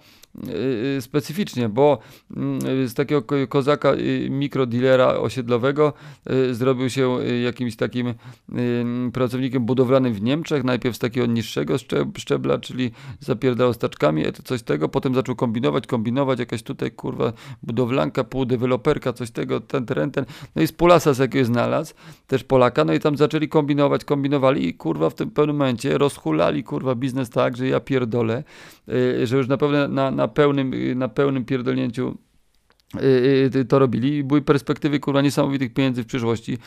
y, 0.97 1.03
specyficznie, 1.03 1.69
bo 1.69 1.99
mm, 2.37 2.89
z 2.89 2.95
takiego 2.95 3.23
kozaka 3.49 3.93
mikrodilera 4.31 5.09
osiedlowego 5.09 5.93
zrobił 6.51 6.91
się 6.91 7.19
jakimś 7.45 7.77
takim 7.77 8.15
pracownikiem 9.13 9.65
budowlanym 9.65 10.15
w 10.15 10.23
Niemczech, 10.23 10.65
najpierw 10.65 10.97
z 10.97 10.99
takiego 10.99 11.27
niższego 11.27 11.77
szczebla, 12.19 12.59
czyli 12.59 12.91
zapierdał 13.21 13.75
staczkami, 13.75 14.25
coś 14.45 14.63
tego, 14.63 14.89
potem 14.89 15.15
zaczął 15.15 15.37
kombinować, 15.37 15.87
kombinować, 15.87 16.39
jakaś 16.39 16.63
tutaj 16.63 16.91
kurwa 16.91 17.33
budowlanka, 17.63 18.25
półdeweloperka, 18.25 19.13
coś 19.13 19.31
tego, 19.31 19.61
ten, 19.61 19.87
ten, 19.87 20.11
ten, 20.11 20.25
no 20.57 20.63
i 20.63 20.67
z 20.67 20.73
Pulasa 20.73 21.15
z 21.15 21.19
jakiegoś 21.19 21.47
znalazł, 21.47 21.95
też 22.27 22.45
Polaka, 22.45 22.85
no 22.85 22.93
i 22.93 23.01
tam 23.01 23.17
zaczęli 23.17 23.49
kombinować 23.49 23.88
kombinować, 23.89 24.05
kombinowali 24.05 24.69
i 24.69 24.75
kurwa 24.75 25.11
w 25.11 25.15
tym 25.15 25.31
pewnym 25.31 25.57
momencie 25.57 25.99
rozhulali 25.99 26.65
kurwa 26.65 26.95
biznes 26.95 27.31
tak, 27.31 27.57
że 27.57 27.69
ja 27.69 27.81
pierdolę, 27.81 28.45
y, 28.89 29.27
że 29.27 29.37
już 29.37 29.49
na 29.49 29.57
pewno 29.57 29.89
na, 29.89 30.11
na 30.11 30.29
pełnym, 30.29 30.99
na 30.99 31.09
pełnym 31.09 31.45
pierdolnięciu 31.45 32.19
to 33.69 33.79
robili. 33.79 34.25
Były 34.25 34.43
perspektywy 34.43 35.01
kurwa 35.01 35.23
niesamowitych 35.23 35.73
pieniędzy 35.73 36.03
w 36.03 36.07
przyszłości. 36.07 36.59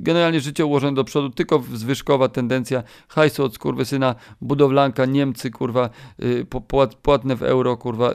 Generalnie 0.00 0.40
życie 0.40 0.66
ułożone 0.66 0.94
do 0.94 1.04
przodu, 1.04 1.30
tylko 1.30 1.62
zwyżkowa 1.74 2.28
tendencja, 2.28 2.82
hajsu 3.08 3.44
od 3.44 3.58
syna, 3.84 4.14
budowlanka, 4.40 5.06
Niemcy 5.06 5.50
kurwa, 5.50 5.90
y, 6.22 6.46
płatne 7.02 7.36
w 7.36 7.42
euro 7.42 7.76
kurwa, 7.76 8.14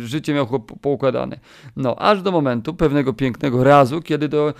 życie 0.00 0.34
miał 0.34 0.46
poukładane. 0.60 1.38
No, 1.76 1.96
aż 1.96 2.22
do 2.22 2.32
momentu 2.32 2.74
pewnego 2.74 3.12
pięknego 3.12 3.64
razu, 3.64 4.02
kiedy 4.02 4.28
do, 4.28 4.54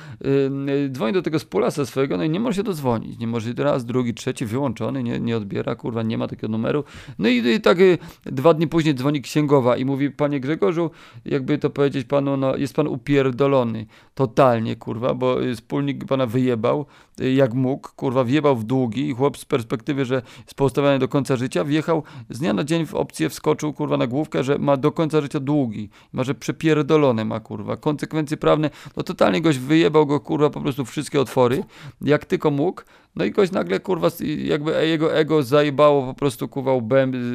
dzwoni 0.91 1.13
do 1.13 1.23
tego 1.23 1.39
spolasa 1.39 1.87
swojego, 1.87 2.17
no 2.17 2.25
i 2.25 2.31
nie 2.31 2.41
może 2.41 2.57
się 2.57 2.63
dozwonić. 2.63 3.19
Nie 3.19 3.27
może 3.27 3.53
raz, 3.57 3.85
drugi, 3.85 4.15
trzeci, 4.15 4.47
wyłączony, 4.47 5.03
nie, 5.03 5.21
nie 5.21 5.37
odbiera, 5.37 5.75
kurwa, 5.75 6.03
nie 6.03 6.19
ma 6.19 6.29
takiego 6.29 6.49
numeru. 6.49 6.85
No 7.19 7.29
i, 7.29 7.47
i 7.47 7.61
tak 7.61 7.79
dwa 8.25 8.55
dni 8.55 8.67
później 8.67 8.95
dzwoni 8.95 9.23
księgowa 9.23 9.77
i 9.77 9.85
mówi, 9.85 10.11
panie 10.11 10.41
Grzegorzu, 10.41 10.91
jakby 11.25 11.59
to 11.59 11.71
powiedzieć 11.71 12.07
panu, 12.07 12.28
panu, 12.29 12.37
no, 12.37 12.57
jest 12.57 12.75
pan 12.75 12.87
upierdolony. 12.87 13.87
Totalnie, 14.15 14.77
kurwa, 14.77 15.15
bo 15.15 15.37
wspólnik 15.55 16.05
pana 16.05 16.27
wyjebał, 16.27 16.87
y, 17.21 17.33
jak 17.33 17.55
mógł, 17.55 17.89
kurwa, 17.97 18.25
wjebał 18.25 18.57
w 18.57 18.65
długi 18.65 19.09
i 19.09 19.15
chłop 19.15 19.39
z 19.39 19.45
perspektywy, 19.45 20.05
że 20.05 20.23
jest 20.39 20.55
postawiony 20.55 20.99
do 20.99 21.09
końca 21.09 21.37
życia, 21.37 21.65
wjechał 21.65 22.03
z 22.31 22.39
dnia 22.39 22.53
na 22.53 22.65
dzień 22.65 22.87
w 22.87 22.95
opcję, 22.95 23.29
wskoczył, 23.29 23.73
kurwa, 23.73 23.97
na 23.97 24.07
główkę, 24.07 24.45
że 24.45 24.59
ma 24.59 24.77
do 24.77 24.93
końca 24.93 25.21
życia 25.21 25.41
długi. 25.41 25.89
Ma, 26.13 26.25
że 26.25 26.35
przepierdolone 26.35 27.25
ma, 27.25 27.41
kurwa. 27.41 27.77
Konsekwencje 27.77 28.37
prawne, 28.37 28.71
no 28.97 29.03
totalnie 29.03 29.41
goś 29.41 29.59
wyjebał 29.59 30.07
go, 30.07 30.21
kurwa, 30.21 30.51
po 30.51 30.61
prostu 30.61 30.85
wszystkie 30.85 31.21
otwory, 31.21 31.65
jak 32.01 32.25
tylko 32.25 32.51
mógł. 32.51 32.83
No 33.17 33.25
i 33.25 33.31
goś 33.31 33.53
nagle, 33.53 33.81
kurwa, 33.81 34.09
jakby 34.45 34.87
jego 34.87 35.15
ego 35.17 35.43
zajebało 35.43 36.07
po 36.07 36.15
prostu, 36.15 36.49
kurwa, 36.49 36.73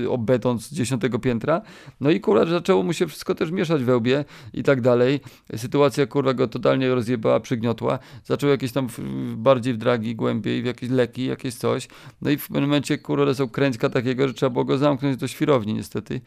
o 0.10 0.18
beton 0.18 0.60
z 0.60 0.74
dziesiątego 0.74 1.20
piętra. 1.20 1.62
No 2.02 2.10
i, 2.10 2.20
kurwa, 2.20 2.46
zaczęło 2.46 2.84
mu 2.84 2.94
się 2.94 3.08
wszystko 3.08 3.36
też 3.36 3.52
mieszać 3.52 3.84
we 3.84 3.98
łbie 3.98 4.26
i 4.54 4.64
tak 4.64 4.82
dalej. 4.82 5.20
Sytuacja, 5.56 6.08
kurwa, 6.08 6.34
go 6.34 6.48
totalnie 6.48 6.96
rozjebała, 6.96 7.40
przygniotła. 7.40 8.00
Zaczął 8.24 8.50
jakieś 8.50 8.72
tam 8.72 8.88
bardziej 9.36 9.74
w 9.74 9.78
dragi, 9.78 10.16
głębiej, 10.16 10.62
w 10.62 10.66
jakieś 10.66 10.90
leki, 10.90 11.26
jakieś 11.26 11.56
coś. 11.56 11.88
No 12.22 12.30
i 12.30 12.38
w 12.38 12.48
pewnym 12.48 12.64
momencie, 12.64 12.98
kurwa, 12.98 13.26
lesał 13.26 13.48
kręćka 13.48 13.90
takiego, 13.90 14.28
że 14.28 14.34
trzeba 14.34 14.50
było 14.50 14.66
go 14.66 14.78
zamknąć 14.78 15.18
do 15.18 15.28
świrowni, 15.28 15.74
niestety. 15.74 16.22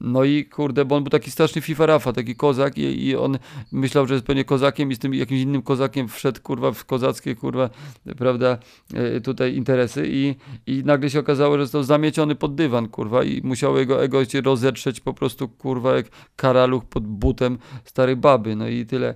No 0.00 0.24
i, 0.24 0.44
kurde, 0.44 0.84
bo 0.84 0.96
on 0.96 1.02
był 1.02 1.10
taki 1.10 1.30
straszny 1.30 1.62
fifarafa, 1.62 2.12
taki 2.12 2.36
kozak 2.36 2.78
i, 2.78 3.06
i 3.06 3.16
on 3.16 3.38
myślał, 3.72 4.06
że 4.06 4.14
jest 4.14 4.26
pewnie 4.26 4.44
kozakiem 4.44 4.90
i 4.90 4.94
z 4.94 4.98
tym 4.98 5.14
jakimś 5.14 5.40
innym 5.40 5.62
kozakiem 5.62 6.08
wszedł, 6.08 6.40
kurwa, 6.42 6.72
w 6.72 6.84
kozackie, 6.84 7.36
kurwa, 7.36 7.70
prawda, 8.18 8.58
e, 8.89 8.89
tutaj 9.24 9.56
interesy 9.56 10.04
i, 10.08 10.34
i 10.66 10.82
nagle 10.84 11.10
się 11.10 11.20
okazało, 11.20 11.56
że 11.58 11.62
został 11.64 11.82
zamieciony 11.82 12.34
pod 12.34 12.54
dywan, 12.54 12.88
kurwa, 12.88 13.24
i 13.24 13.40
musiało 13.44 13.78
jego 13.78 14.04
ego 14.04 14.24
się 14.24 14.40
rozetrzeć 14.40 15.00
po 15.00 15.14
prostu, 15.14 15.48
kurwa, 15.48 15.96
jak 15.96 16.06
karaluch 16.36 16.84
pod 16.84 17.06
butem 17.06 17.58
starej 17.84 18.16
baby, 18.16 18.56
no 18.56 18.68
i 18.68 18.86
tyle. 18.86 19.14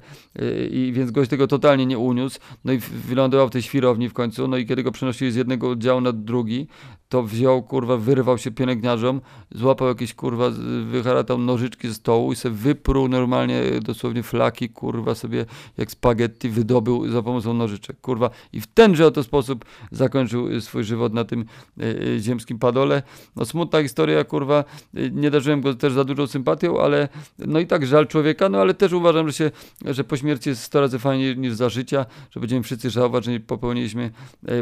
I 0.70 0.92
więc 0.94 1.10
gość 1.10 1.30
tego 1.30 1.46
totalnie 1.46 1.86
nie 1.86 1.98
uniósł, 1.98 2.38
no 2.64 2.72
i 2.72 2.78
wylądował 2.78 3.48
w 3.48 3.50
tej 3.50 3.62
świrowni 3.62 4.08
w 4.08 4.12
końcu, 4.12 4.48
no 4.48 4.56
i 4.56 4.66
kiedy 4.66 4.82
go 4.82 4.92
przenosili 4.92 5.32
z 5.32 5.36
jednego 5.36 5.70
oddziału 5.70 6.00
na 6.00 6.12
drugi, 6.12 6.66
to 7.08 7.22
wziął, 7.22 7.62
kurwa, 7.62 7.96
wyrwał 7.96 8.38
się 8.38 8.50
pielęgniarzom, 8.50 9.20
złapał 9.50 9.88
jakieś, 9.88 10.14
kurwa, 10.14 10.50
wyharatał 10.90 11.38
nożyczki 11.38 11.88
ze 11.88 11.94
stołu 11.94 12.32
i 12.32 12.36
sobie 12.36 12.54
wypruł 12.54 13.08
normalnie, 13.08 13.62
dosłownie 13.82 14.22
flaki, 14.22 14.68
kurwa, 14.68 15.14
sobie 15.14 15.46
jak 15.78 15.90
spaghetti 15.90 16.48
wydobył 16.48 17.08
za 17.08 17.22
pomocą 17.22 17.54
nożyczek, 17.54 18.00
kurwa. 18.00 18.30
I 18.52 18.60
w 18.60 18.66
tenże 18.66 19.06
oto 19.06 19.22
sposób 19.22 19.63
zakończył 19.90 20.60
swój 20.60 20.84
żywot 20.84 21.12
na 21.12 21.24
tym 21.24 21.44
y, 21.82 22.16
ziemskim 22.20 22.58
padole. 22.58 23.02
No 23.36 23.44
smutna 23.44 23.82
historia, 23.82 24.24
kurwa, 24.24 24.64
nie 25.12 25.30
darzyłem 25.30 25.60
go 25.60 25.74
też 25.74 25.92
za 25.92 26.04
dużą 26.04 26.26
sympatią, 26.26 26.80
ale 26.80 27.08
no 27.38 27.60
i 27.60 27.66
tak 27.66 27.86
żal 27.86 28.06
człowieka, 28.06 28.48
no 28.48 28.60
ale 28.60 28.74
też 28.74 28.92
uważam, 28.92 29.28
że 29.28 29.32
się, 29.32 29.50
że 29.84 30.04
po 30.04 30.16
śmierci 30.16 30.48
jest 30.48 30.62
100 30.62 30.80
razy 30.80 30.98
fajniej 30.98 31.38
niż 31.38 31.54
za 31.54 31.68
życia, 31.68 32.06
że 32.30 32.40
będziemy 32.40 32.62
wszyscy 32.62 32.90
żałować, 32.90 33.24
że 33.24 33.30
nie 33.30 33.40
popełniliśmy, 33.40 34.10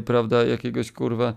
prawda, 0.05 0.45
jakiegoś, 0.45 0.93
kurwa, 0.93 1.35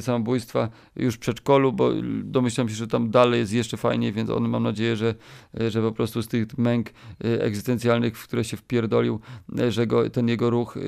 samobójstwa 0.00 0.68
już 0.96 1.14
w 1.14 1.18
przedszkolu, 1.18 1.72
bo 1.72 1.90
domyślam 2.22 2.68
się, 2.68 2.74
że 2.74 2.86
tam 2.86 3.10
dalej 3.10 3.40
jest 3.40 3.52
jeszcze 3.52 3.76
fajniej, 3.76 4.12
więc 4.12 4.30
on 4.30 4.48
mam 4.48 4.62
nadzieję, 4.62 4.96
że, 4.96 5.14
że 5.68 5.82
po 5.82 5.92
prostu 5.92 6.22
z 6.22 6.28
tych 6.28 6.58
męk 6.58 6.90
egzystencjalnych, 7.20 8.18
w 8.18 8.24
które 8.24 8.44
się 8.44 8.56
wpierdolił, 8.56 9.20
że 9.68 9.86
go, 9.86 10.10
ten 10.10 10.28
jego 10.28 10.50
ruch 10.50 10.78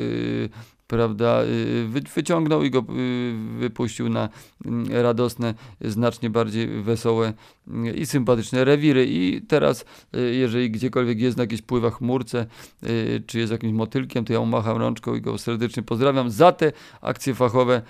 prawda, 0.92 1.42
y, 1.44 2.02
wyciągnął 2.14 2.62
i 2.62 2.70
go 2.70 2.78
y, 2.78 3.34
wypuścił 3.58 4.08
na 4.08 4.28
mm, 4.64 4.86
radosne, 5.02 5.54
znacznie 5.80 6.30
bardziej 6.30 6.82
wesołe 6.82 7.32
mm, 7.68 7.96
i 7.96 8.06
sympatyczne 8.06 8.64
rewiry. 8.64 9.06
I 9.08 9.42
teraz, 9.48 9.84
y, 10.16 10.34
jeżeli 10.34 10.70
gdziekolwiek 10.70 11.20
jest 11.20 11.36
na 11.36 11.42
jakiejś 11.42 11.62
pływach 11.62 11.98
chmurce, 11.98 12.46
czy 13.26 13.38
jest 13.38 13.52
jakimś 13.52 13.72
motylkiem, 13.72 14.24
to 14.24 14.32
ja 14.32 14.40
umacham 14.40 14.76
rączką 14.76 15.14
i 15.14 15.20
go 15.20 15.38
serdecznie 15.38 15.82
pozdrawiam 15.82 16.30
za 16.30 16.52
te 16.52 16.72
akcje 17.00 17.34
fachowe 17.34 17.82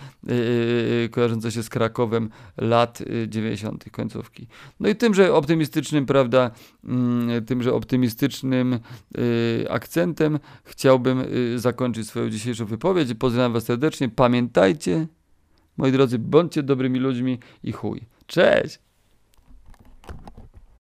kojarzące 1.10 1.52
się 1.52 1.62
z 1.62 1.68
Krakowem 1.68 2.30
lat 2.56 3.02
90. 3.28 3.90
końcówki. 3.90 4.46
No 4.80 4.88
i 4.88 4.96
tymże 4.96 5.34
optymistycznym, 5.34 6.06
prawda, 6.06 6.50
mm, 6.84 7.44
tymże 7.44 7.74
optymistycznym 7.74 8.78
akcentem 9.70 10.38
chciałbym 10.64 11.22
zakończyć 11.56 12.08
swoją 12.08 12.30
dzisiejszą 12.30 12.64
wypowiedź 12.66 12.91
odpowiedź. 12.92 13.18
Pozdrawiam 13.18 13.52
Was 13.52 13.64
serdecznie. 13.64 14.08
Pamiętajcie, 14.08 15.06
moi 15.76 15.92
drodzy, 15.92 16.18
bądźcie 16.18 16.62
dobrymi 16.62 16.98
ludźmi 16.98 17.38
i 17.62 17.72
chuj. 17.72 18.06
Cześć! 18.26 18.78